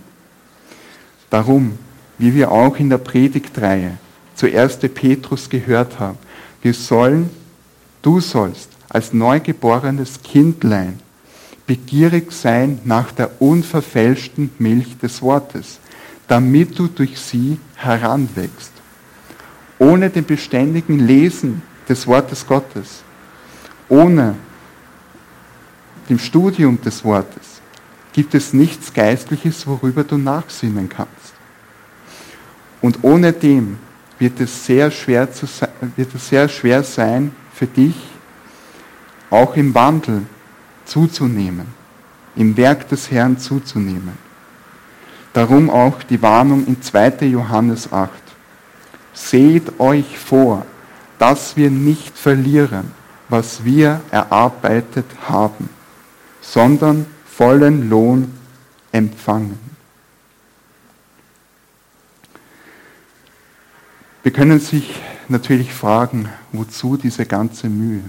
Darum, 1.29 1.77
wie 2.17 2.33
wir 2.33 2.51
auch 2.51 2.77
in 2.77 2.89
der 2.89 2.97
Predigtreihe 2.97 3.97
zu 4.35 4.47
1. 4.47 4.77
Petrus 4.93 5.49
gehört 5.49 5.99
haben, 5.99 6.17
wir 6.61 6.73
sollen, 6.73 7.29
du 8.01 8.19
sollst 8.19 8.69
als 8.89 9.13
neugeborenes 9.13 10.21
Kindlein 10.21 10.99
begierig 11.67 12.31
sein 12.31 12.79
nach 12.83 13.11
der 13.11 13.41
unverfälschten 13.41 14.51
Milch 14.59 14.97
des 14.97 15.21
Wortes, 15.21 15.79
damit 16.31 16.79
du 16.79 16.87
durch 16.87 17.19
sie 17.19 17.59
heranwächst. 17.75 18.71
Ohne 19.77 20.09
dem 20.09 20.23
beständigen 20.23 20.97
Lesen 20.97 21.61
des 21.89 22.07
Wortes 22.07 22.47
Gottes, 22.47 23.03
ohne 23.89 24.35
dem 26.07 26.17
Studium 26.17 26.79
des 26.79 27.03
Wortes, 27.03 27.59
gibt 28.13 28.33
es 28.33 28.53
nichts 28.53 28.93
Geistliches, 28.93 29.67
worüber 29.67 30.05
du 30.05 30.17
nachsinnen 30.17 30.87
kannst. 30.87 31.33
Und 32.79 32.99
ohne 33.01 33.33
dem 33.33 33.77
wird 34.17 34.39
es 34.39 34.65
sehr 34.65 34.89
schwer, 34.89 35.29
zu, 35.33 35.45
wird 35.97 36.15
es 36.15 36.29
sehr 36.29 36.47
schwer 36.47 36.81
sein 36.81 37.35
für 37.53 37.67
dich, 37.67 37.95
auch 39.29 39.57
im 39.57 39.75
Wandel 39.75 40.21
zuzunehmen, 40.85 41.67
im 42.37 42.55
Werk 42.55 42.87
des 42.87 43.11
Herrn 43.11 43.37
zuzunehmen. 43.37 44.30
Darum 45.33 45.69
auch 45.69 46.03
die 46.03 46.21
Warnung 46.21 46.67
in 46.67 46.81
2. 46.81 47.25
Johannes 47.27 47.91
8. 47.91 48.11
Seht 49.13 49.79
euch 49.79 50.17
vor, 50.17 50.65
dass 51.19 51.55
wir 51.55 51.69
nicht 51.69 52.17
verlieren, 52.17 52.91
was 53.29 53.63
wir 53.63 54.01
erarbeitet 54.11 55.05
haben, 55.27 55.69
sondern 56.41 57.05
vollen 57.25 57.89
Lohn 57.89 58.33
empfangen. 58.91 59.57
Wir 64.23 64.31
können 64.31 64.59
sich 64.59 65.01
natürlich 65.29 65.73
fragen, 65.73 66.29
wozu 66.51 66.97
diese 66.97 67.25
ganze 67.25 67.69
Mühe? 67.69 68.03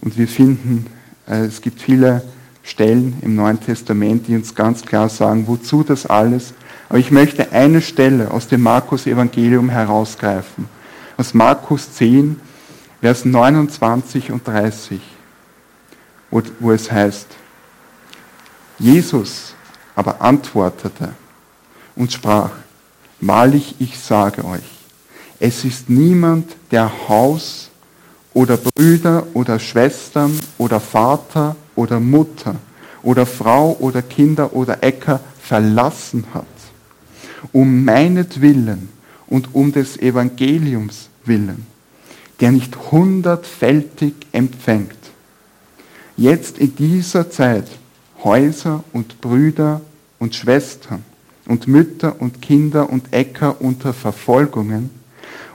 Und 0.00 0.16
wir 0.16 0.28
finden, 0.28 0.86
äh, 1.26 1.44
es 1.44 1.60
gibt 1.60 1.80
viele 1.80 2.22
Stellen 2.62 3.18
im 3.22 3.34
Neuen 3.34 3.60
Testament, 3.60 4.28
die 4.28 4.36
uns 4.36 4.54
ganz 4.54 4.82
klar 4.82 5.08
sagen, 5.08 5.46
wozu 5.46 5.82
das 5.82 6.06
alles. 6.06 6.54
Aber 6.88 6.98
ich 6.98 7.10
möchte 7.10 7.52
eine 7.52 7.80
Stelle 7.80 8.30
aus 8.30 8.48
dem 8.48 8.62
Markus 8.62 9.06
Evangelium 9.06 9.68
herausgreifen. 9.68 10.68
Aus 11.16 11.34
Markus 11.34 11.92
10, 11.92 12.40
Vers 13.00 13.24
29 13.24 14.30
und 14.30 14.46
30, 14.46 15.00
wo, 16.30 16.42
wo 16.60 16.70
es 16.70 16.90
heißt, 16.90 17.26
Jesus 18.78 19.54
aber 19.94 20.20
antwortete 20.20 21.12
und 21.96 22.12
sprach, 22.12 22.50
wahrlich 23.20 23.76
ich 23.78 23.98
sage 23.98 24.44
euch, 24.44 24.62
es 25.40 25.64
ist 25.64 25.90
niemand, 25.90 26.54
der 26.70 27.08
Haus 27.08 27.70
oder 28.32 28.56
Brüder 28.56 29.26
oder 29.34 29.58
Schwestern 29.58 30.38
oder 30.58 30.78
Vater 30.78 31.56
oder 31.76 32.00
Mutter 32.00 32.56
oder 33.02 33.26
Frau 33.26 33.76
oder 33.80 34.02
Kinder 34.02 34.54
oder 34.54 34.82
Äcker 34.82 35.20
verlassen 35.40 36.24
hat, 36.34 36.46
um 37.52 37.84
meinetwillen 37.84 38.88
und 39.26 39.54
um 39.54 39.72
des 39.72 39.98
Evangeliums 39.98 41.08
willen, 41.24 41.66
der 42.40 42.52
nicht 42.52 42.76
hundertfältig 42.90 44.14
empfängt, 44.32 44.96
jetzt 46.16 46.58
in 46.58 46.76
dieser 46.76 47.30
Zeit 47.30 47.66
Häuser 48.22 48.84
und 48.92 49.20
Brüder 49.20 49.80
und 50.18 50.34
Schwestern 50.34 51.02
und 51.46 51.66
Mütter 51.66 52.20
und 52.20 52.40
Kinder 52.40 52.88
und 52.88 53.12
Äcker 53.12 53.60
unter 53.60 53.92
Verfolgungen 53.92 54.90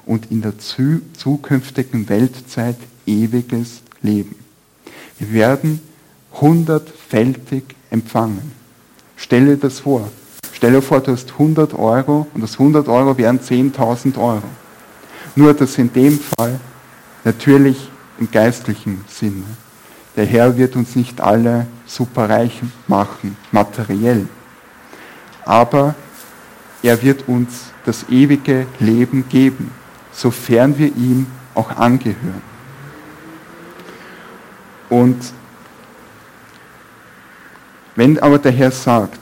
und 0.06 0.32
in 0.32 0.42
der 0.42 0.54
zukünftigen 0.58 2.10
Weltzeit 2.10 2.78
ewiges 3.06 3.82
Leben. 4.02 4.36
Wir 5.20 5.32
werden 5.34 5.82
hundertfältig 6.42 7.64
empfangen. 7.90 8.52
Stelle 9.16 9.58
das 9.58 9.80
vor. 9.80 10.10
Stelle 10.54 10.82
vor, 10.82 11.02
du 11.02 11.12
hast 11.12 11.32
100 11.34 11.74
Euro 11.74 12.28
und 12.34 12.42
das 12.42 12.54
100 12.54 12.88
Euro 12.88 13.18
wären 13.18 13.40
10.000 13.40 14.18
Euro. 14.18 14.44
Nur 15.36 15.54
dass 15.54 15.78
in 15.78 15.92
dem 15.94 16.20
Fall 16.20 16.60
natürlich 17.24 17.90
im 18.20 18.32
geistlichen 18.32 19.04
Sinne. 19.08 19.44
Der 20.16 20.26
Herr 20.26 20.58
wird 20.58 20.76
uns 20.76 20.96
nicht 20.96 21.22
alle 21.22 21.68
superreich 21.86 22.62
machen, 22.88 23.38
materiell. 23.52 24.28
Aber 25.46 25.94
er 26.82 27.02
wird 27.04 27.28
uns 27.28 27.72
das 27.86 28.10
ewige 28.10 28.66
Leben 28.80 29.30
geben, 29.30 29.72
sofern 30.12 30.78
wir 30.78 30.88
ihm 30.88 31.28
auch 31.54 31.70
angehören. 31.78 32.42
Und 34.90 35.18
wenn 37.98 38.20
aber 38.20 38.38
der 38.38 38.52
Herr 38.52 38.70
sagt, 38.70 39.20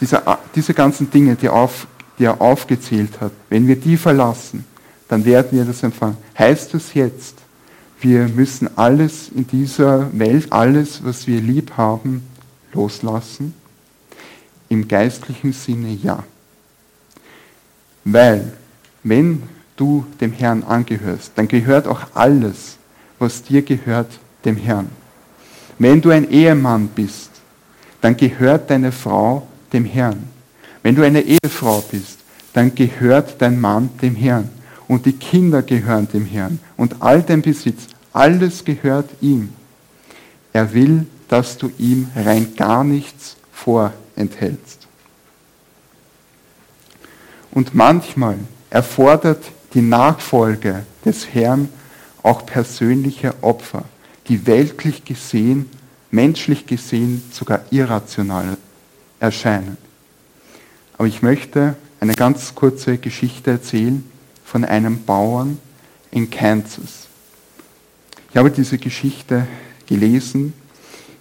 diese, 0.00 0.20
diese 0.54 0.74
ganzen 0.74 1.08
Dinge, 1.08 1.36
die, 1.36 1.48
auf, 1.48 1.86
die 2.18 2.24
er 2.24 2.40
aufgezählt 2.40 3.20
hat, 3.20 3.30
wenn 3.48 3.68
wir 3.68 3.76
die 3.76 3.96
verlassen, 3.96 4.64
dann 5.08 5.24
werden 5.24 5.56
wir 5.56 5.64
das 5.64 5.82
empfangen. 5.84 6.16
Heißt 6.36 6.74
das 6.74 6.92
jetzt, 6.94 7.36
wir 8.00 8.26
müssen 8.26 8.68
alles 8.76 9.28
in 9.32 9.46
dieser 9.46 10.10
Welt, 10.18 10.52
alles, 10.52 11.04
was 11.04 11.28
wir 11.28 11.40
lieb 11.40 11.72
haben, 11.76 12.24
loslassen? 12.72 13.54
Im 14.68 14.88
geistlichen 14.88 15.52
Sinne 15.52 15.92
ja. 15.92 16.24
Weil, 18.04 18.52
wenn 19.04 19.44
du 19.76 20.04
dem 20.20 20.32
Herrn 20.32 20.64
angehörst, 20.64 21.30
dann 21.36 21.46
gehört 21.46 21.86
auch 21.86 22.00
alles, 22.14 22.76
was 23.20 23.44
dir 23.44 23.62
gehört, 23.62 24.10
dem 24.44 24.56
Herrn. 24.56 24.88
Wenn 25.78 26.00
du 26.00 26.10
ein 26.10 26.28
Ehemann 26.28 26.88
bist, 26.88 27.29
dann 28.00 28.16
gehört 28.16 28.70
deine 28.70 28.92
Frau 28.92 29.46
dem 29.72 29.84
Herrn. 29.84 30.28
Wenn 30.82 30.94
du 30.94 31.04
eine 31.04 31.22
Ehefrau 31.22 31.82
bist, 31.90 32.18
dann 32.52 32.74
gehört 32.74 33.40
dein 33.40 33.60
Mann 33.60 33.90
dem 34.00 34.16
Herrn. 34.16 34.48
Und 34.88 35.06
die 35.06 35.12
Kinder 35.12 35.62
gehören 35.62 36.08
dem 36.12 36.26
Herrn. 36.26 36.58
Und 36.76 36.96
all 37.00 37.22
dein 37.22 37.42
Besitz, 37.42 37.86
alles 38.12 38.64
gehört 38.64 39.08
ihm. 39.20 39.52
Er 40.52 40.74
will, 40.74 41.06
dass 41.28 41.58
du 41.58 41.70
ihm 41.78 42.08
rein 42.16 42.54
gar 42.56 42.82
nichts 42.82 43.36
vorenthältst. 43.52 44.88
Und 47.52 47.74
manchmal 47.74 48.36
erfordert 48.68 49.42
die 49.74 49.82
Nachfolge 49.82 50.84
des 51.04 51.32
Herrn 51.34 51.68
auch 52.22 52.46
persönliche 52.46 53.34
Opfer, 53.42 53.84
die 54.28 54.46
weltlich 54.46 55.04
gesehen 55.04 55.70
menschlich 56.10 56.66
gesehen 56.66 57.22
sogar 57.32 57.64
irrational 57.70 58.56
erscheinen. 59.18 59.76
Aber 60.98 61.06
ich 61.06 61.22
möchte 61.22 61.76
eine 62.00 62.14
ganz 62.14 62.54
kurze 62.54 62.98
Geschichte 62.98 63.52
erzählen 63.52 64.04
von 64.44 64.64
einem 64.64 65.04
Bauern 65.04 65.58
in 66.10 66.30
Kansas. 66.30 67.06
Ich 68.30 68.36
habe 68.36 68.50
diese 68.50 68.78
Geschichte 68.78 69.46
gelesen 69.86 70.52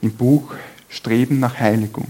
im 0.02 0.12
Buch 0.12 0.54
Streben 0.90 1.40
nach 1.40 1.60
Heiligung. 1.60 2.08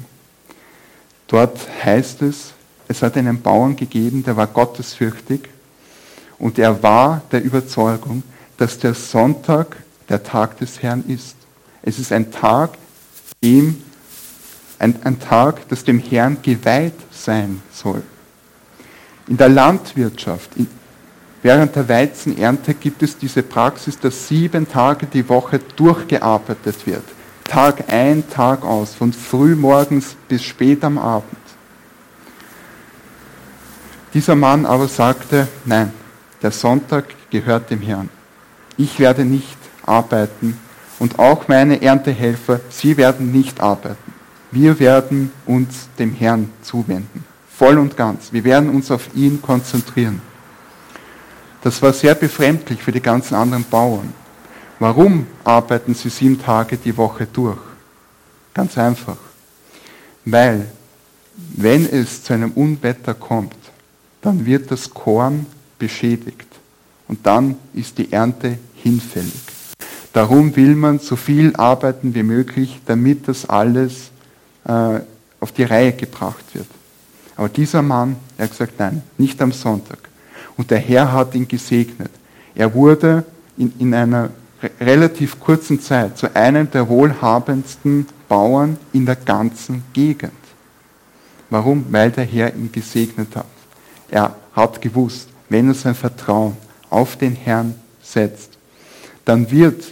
Dort 1.27 1.59
heißt 1.83 2.21
es, 2.21 2.53
es 2.87 3.01
hat 3.01 3.17
einen 3.17 3.41
Bauern 3.41 3.75
gegeben, 3.75 4.23
der 4.23 4.35
war 4.35 4.47
gottesfürchtig 4.47 5.41
und 6.39 6.57
er 6.57 6.81
war 6.81 7.21
der 7.31 7.43
Überzeugung, 7.43 8.23
dass 8.57 8.79
der 8.79 8.93
Sonntag 8.93 9.77
der 10.09 10.23
Tag 10.23 10.57
des 10.57 10.81
Herrn 10.81 11.03
ist. 11.07 11.35
Es 11.81 11.99
ist 11.99 12.11
ein 12.11 12.31
Tag, 12.31 12.71
dem, 13.43 13.81
ein, 14.79 14.95
ein 15.03 15.19
Tag, 15.19 15.67
das 15.69 15.83
dem 15.83 15.99
Herrn 15.99 16.37
geweiht 16.41 16.93
sein 17.11 17.61
soll. 17.71 18.01
In 19.27 19.37
der 19.37 19.49
Landwirtschaft, 19.49 20.51
in, 20.55 20.67
während 21.41 21.75
der 21.75 21.87
Weizenernte 21.87 22.73
gibt 22.73 23.03
es 23.03 23.17
diese 23.17 23.43
Praxis, 23.43 23.99
dass 23.99 24.27
sieben 24.27 24.67
Tage 24.67 25.05
die 25.05 25.27
Woche 25.29 25.59
durchgearbeitet 25.75 26.85
wird. 26.85 27.03
Tag 27.45 27.85
ein, 27.87 28.29
Tag 28.29 28.63
aus, 28.63 28.93
von 28.93 29.13
früh 29.13 29.55
morgens 29.55 30.15
bis 30.27 30.43
spät 30.43 30.83
am 30.83 30.97
Abend. 30.97 31.37
Dieser 34.13 34.35
Mann 34.35 34.65
aber 34.65 34.87
sagte, 34.87 35.47
nein, 35.65 35.93
der 36.41 36.51
Sonntag 36.51 37.05
gehört 37.29 37.69
dem 37.69 37.81
Herrn. 37.81 38.09
Ich 38.77 38.99
werde 38.99 39.25
nicht 39.25 39.57
arbeiten, 39.85 40.57
und 40.99 41.17
auch 41.17 41.47
meine 41.47 41.81
Erntehelfer, 41.81 42.59
sie 42.69 42.97
werden 42.97 43.31
nicht 43.31 43.61
arbeiten. 43.61 44.13
Wir 44.51 44.79
werden 44.79 45.31
uns 45.45 45.87
dem 45.97 46.13
Herrn 46.13 46.49
zuwenden, 46.61 47.23
voll 47.49 47.77
und 47.77 47.95
ganz. 47.95 48.33
Wir 48.33 48.43
werden 48.43 48.69
uns 48.69 48.91
auf 48.91 49.09
ihn 49.15 49.41
konzentrieren. 49.41 50.21
Das 51.61 51.81
war 51.81 51.93
sehr 51.93 52.15
befremdlich 52.15 52.81
für 52.81 52.91
die 52.91 53.01
ganzen 53.01 53.35
anderen 53.35 53.63
Bauern. 53.63 54.13
Warum 54.79 55.27
arbeiten 55.43 55.93
sie 55.93 56.09
sieben 56.09 56.41
Tage 56.41 56.77
die 56.77 56.95
Woche 56.95 57.27
durch? 57.31 57.59
Ganz 58.53 58.77
einfach. 58.77 59.17
Weil, 60.25 60.67
wenn 61.55 61.85
es 61.85 62.23
zu 62.23 62.33
einem 62.33 62.51
Unwetter 62.51 63.13
kommt, 63.13 63.55
dann 64.21 64.45
wird 64.45 64.71
das 64.71 64.89
Korn 64.89 65.45
beschädigt 65.77 66.47
und 67.07 67.25
dann 67.25 67.57
ist 67.73 67.97
die 67.97 68.11
Ernte 68.11 68.57
hinfällig. 68.75 69.58
Darum 70.13 70.55
will 70.55 70.75
man 70.75 70.99
so 70.99 71.15
viel 71.15 71.55
arbeiten 71.55 72.15
wie 72.15 72.23
möglich, 72.23 72.81
damit 72.85 73.27
das 73.27 73.47
alles 73.47 74.11
äh, 74.65 74.99
auf 75.39 75.51
die 75.51 75.63
Reihe 75.63 75.93
gebracht 75.93 76.45
wird. 76.53 76.67
Aber 77.35 77.49
dieser 77.49 77.81
Mann, 77.81 78.17
er 78.37 78.45
hat 78.45 78.51
gesagt, 78.51 78.73
nein, 78.79 79.01
nicht 79.17 79.41
am 79.41 79.51
Sonntag. 79.51 79.99
Und 80.57 80.71
der 80.71 80.79
Herr 80.79 81.11
hat 81.11 81.35
ihn 81.35 81.47
gesegnet. 81.47 82.11
Er 82.55 82.73
wurde 82.73 83.23
in, 83.57 83.71
in 83.79 83.93
einer 83.93 84.29
relativ 84.81 85.39
kurzen 85.39 85.79
Zeit 85.79 86.17
zu 86.17 86.35
einem 86.35 86.69
der 86.69 86.89
wohlhabendsten 86.89 88.07
Bauern 88.27 88.77
in 88.91 89.05
der 89.05 89.15
ganzen 89.15 89.83
Gegend. 89.93 90.33
Warum? 91.49 91.85
Weil 91.89 92.11
der 92.11 92.25
Herr 92.25 92.53
ihn 92.53 92.71
gesegnet 92.71 93.35
hat. 93.35 93.45
Er 94.09 94.35
hat 94.53 94.81
gewusst, 94.81 95.29
wenn 95.47 95.69
er 95.69 95.73
sein 95.73 95.95
Vertrauen 95.95 96.57
auf 96.89 97.15
den 97.15 97.35
Herrn 97.35 97.75
setzt, 98.01 98.57
dann 99.25 99.49
wird, 99.49 99.83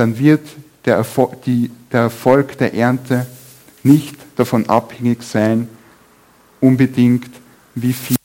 dann 0.00 0.18
wird 0.18 0.48
der, 0.86 0.96
Erfolg, 0.96 1.42
die, 1.42 1.70
der 1.92 2.00
Erfolg 2.00 2.56
der 2.56 2.72
Ernte 2.72 3.26
nicht 3.82 4.16
davon 4.34 4.66
abhängig 4.66 5.22
sein, 5.22 5.68
unbedingt, 6.58 7.28
wie 7.74 7.92
viel 7.92 8.16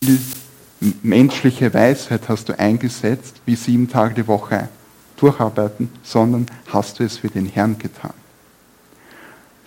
menschliche 1.03 1.73
Weisheit 1.73 2.29
hast 2.29 2.47
du 2.47 2.57
eingesetzt, 2.57 3.41
wie 3.45 3.57
sieben 3.57 3.89
Tage 3.89 4.13
die 4.13 4.27
Woche 4.27 4.69
durcharbeiten, 5.17 5.89
sondern 6.01 6.45
hast 6.67 6.99
du 6.99 7.03
es 7.03 7.17
für 7.17 7.27
den 7.27 7.45
Herrn 7.45 7.77
getan. 7.77 8.13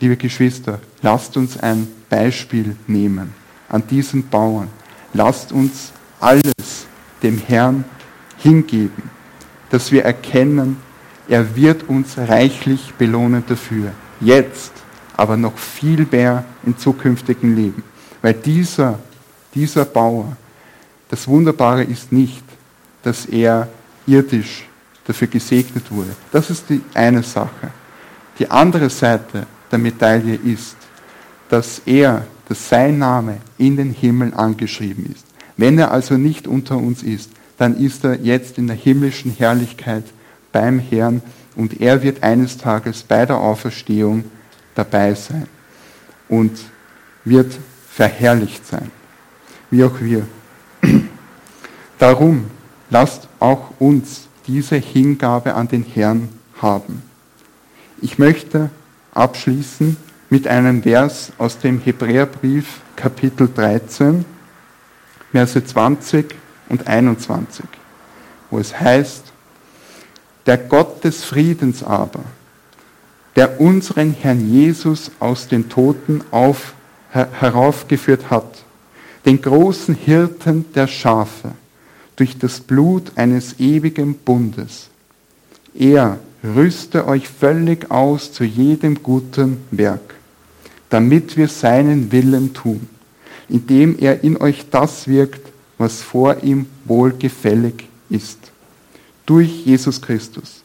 Liebe 0.01 0.16
Geschwister, 0.16 0.81
lasst 1.03 1.37
uns 1.37 1.59
ein 1.59 1.88
Beispiel 2.09 2.75
nehmen 2.87 3.35
an 3.68 3.87
diesen 3.87 4.27
Bauern. 4.29 4.68
Lasst 5.12 5.53
uns 5.53 5.92
alles 6.21 6.87
dem 7.23 7.37
Herrn 7.37 7.85
hingeben, 8.38 9.11
dass 9.68 9.92
wir 9.92 10.07
erkennen, 10.07 10.88
er 11.28 11.54
wird 11.54 11.88
uns 11.88 12.16
reichlich 12.16 12.94
belohnen 12.94 13.44
dafür. 13.46 13.92
Jetzt, 14.20 14.72
aber 15.16 15.36
noch 15.36 15.58
viel 15.58 16.06
mehr 16.10 16.44
im 16.64 16.76
zukünftigen 16.76 17.54
Leben. 17.54 17.82
Weil 18.22 18.34
dieser, 18.34 18.98
dieser 19.54 19.84
Bauer, 19.84 20.36
das 21.08 21.28
Wunderbare 21.28 21.84
ist 21.84 22.12
nicht, 22.12 22.44
dass 23.02 23.26
er 23.26 23.68
irdisch 24.06 24.66
dafür 25.06 25.28
gesegnet 25.28 25.90
wurde. 25.90 26.14
Das 26.32 26.50
ist 26.50 26.68
die 26.68 26.80
eine 26.94 27.22
Sache. 27.22 27.70
Die 28.38 28.50
andere 28.50 28.90
Seite 28.90 29.46
der 29.70 29.78
Medaille 29.78 30.34
ist, 30.34 30.76
dass 31.48 31.82
er, 31.84 32.26
dass 32.48 32.68
sein 32.68 32.98
Name 32.98 33.38
in 33.56 33.76
den 33.76 33.90
Himmel 33.90 34.32
angeschrieben 34.34 35.06
ist. 35.14 35.24
Wenn 35.56 35.78
er 35.78 35.90
also 35.90 36.14
nicht 36.14 36.46
unter 36.46 36.76
uns 36.76 37.02
ist, 37.02 37.30
dann 37.56 37.76
ist 37.76 38.04
er 38.04 38.20
jetzt 38.20 38.58
in 38.58 38.66
der 38.66 38.76
himmlischen 38.76 39.32
Herrlichkeit 39.32 40.04
beim 40.52 40.78
Herrn 40.78 41.22
und 41.56 41.80
er 41.80 42.02
wird 42.02 42.22
eines 42.22 42.56
Tages 42.56 43.02
bei 43.02 43.26
der 43.26 43.38
Auferstehung 43.38 44.24
dabei 44.74 45.14
sein 45.14 45.46
und 46.28 46.58
wird 47.24 47.52
verherrlicht 47.90 48.66
sein, 48.66 48.90
wie 49.70 49.84
auch 49.84 50.00
wir. 50.00 50.26
Darum 51.98 52.46
lasst 52.90 53.28
auch 53.40 53.72
uns 53.78 54.28
diese 54.46 54.76
Hingabe 54.76 55.54
an 55.54 55.68
den 55.68 55.82
Herrn 55.82 56.28
haben. 56.61 57.02
Ich 58.00 58.18
möchte 58.18 58.70
abschließen 59.12 59.96
mit 60.30 60.46
einem 60.46 60.82
Vers 60.82 61.32
aus 61.38 61.58
dem 61.58 61.80
Hebräerbrief 61.80 62.80
Kapitel 62.96 63.50
13, 63.52 64.24
Verse 65.32 65.64
20 65.64 66.34
und 66.68 66.87
21, 66.87 67.64
wo 68.50 68.58
es 68.58 68.78
heißt, 68.78 69.32
der 70.48 70.56
Gott 70.56 71.04
des 71.04 71.24
Friedens 71.24 71.82
aber, 71.82 72.24
der 73.37 73.61
unseren 73.61 74.12
Herrn 74.14 74.50
Jesus 74.50 75.11
aus 75.20 75.46
den 75.46 75.68
Toten 75.68 76.22
auf, 76.30 76.72
her, 77.12 77.28
heraufgeführt 77.32 78.30
hat, 78.30 78.64
den 79.26 79.42
großen 79.42 79.94
Hirten 79.94 80.64
der 80.74 80.87
Schafe, 80.87 81.50
durch 82.16 82.38
das 82.38 82.61
Blut 82.61 83.12
eines 83.16 83.61
ewigen 83.61 84.14
Bundes. 84.14 84.88
Er 85.74 86.18
rüste 86.42 87.06
euch 87.06 87.28
völlig 87.28 87.90
aus 87.90 88.32
zu 88.32 88.42
jedem 88.42 89.02
guten 89.02 89.58
Werk, 89.70 90.14
damit 90.88 91.37
wir 91.37 91.48
seinen 91.48 92.11
Willen 92.11 92.54
tun, 92.54 92.88
indem 93.50 93.98
er 93.98 94.24
in 94.24 94.38
euch 94.38 94.64
das 94.70 95.08
wirkt, 95.08 95.52
was 95.76 96.00
vor 96.00 96.42
ihm 96.42 96.64
wohlgefällig 96.87 97.87
ist. 98.08 98.47
Durch 99.28 99.66
Jesus 99.66 100.00
Christus. 100.00 100.62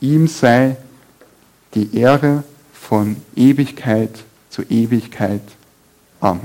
Ihm 0.00 0.26
sei 0.26 0.78
die 1.74 1.94
Ehre 1.94 2.42
von 2.72 3.16
Ewigkeit 3.36 4.24
zu 4.48 4.62
Ewigkeit. 4.62 5.42
Amen. 6.18 6.40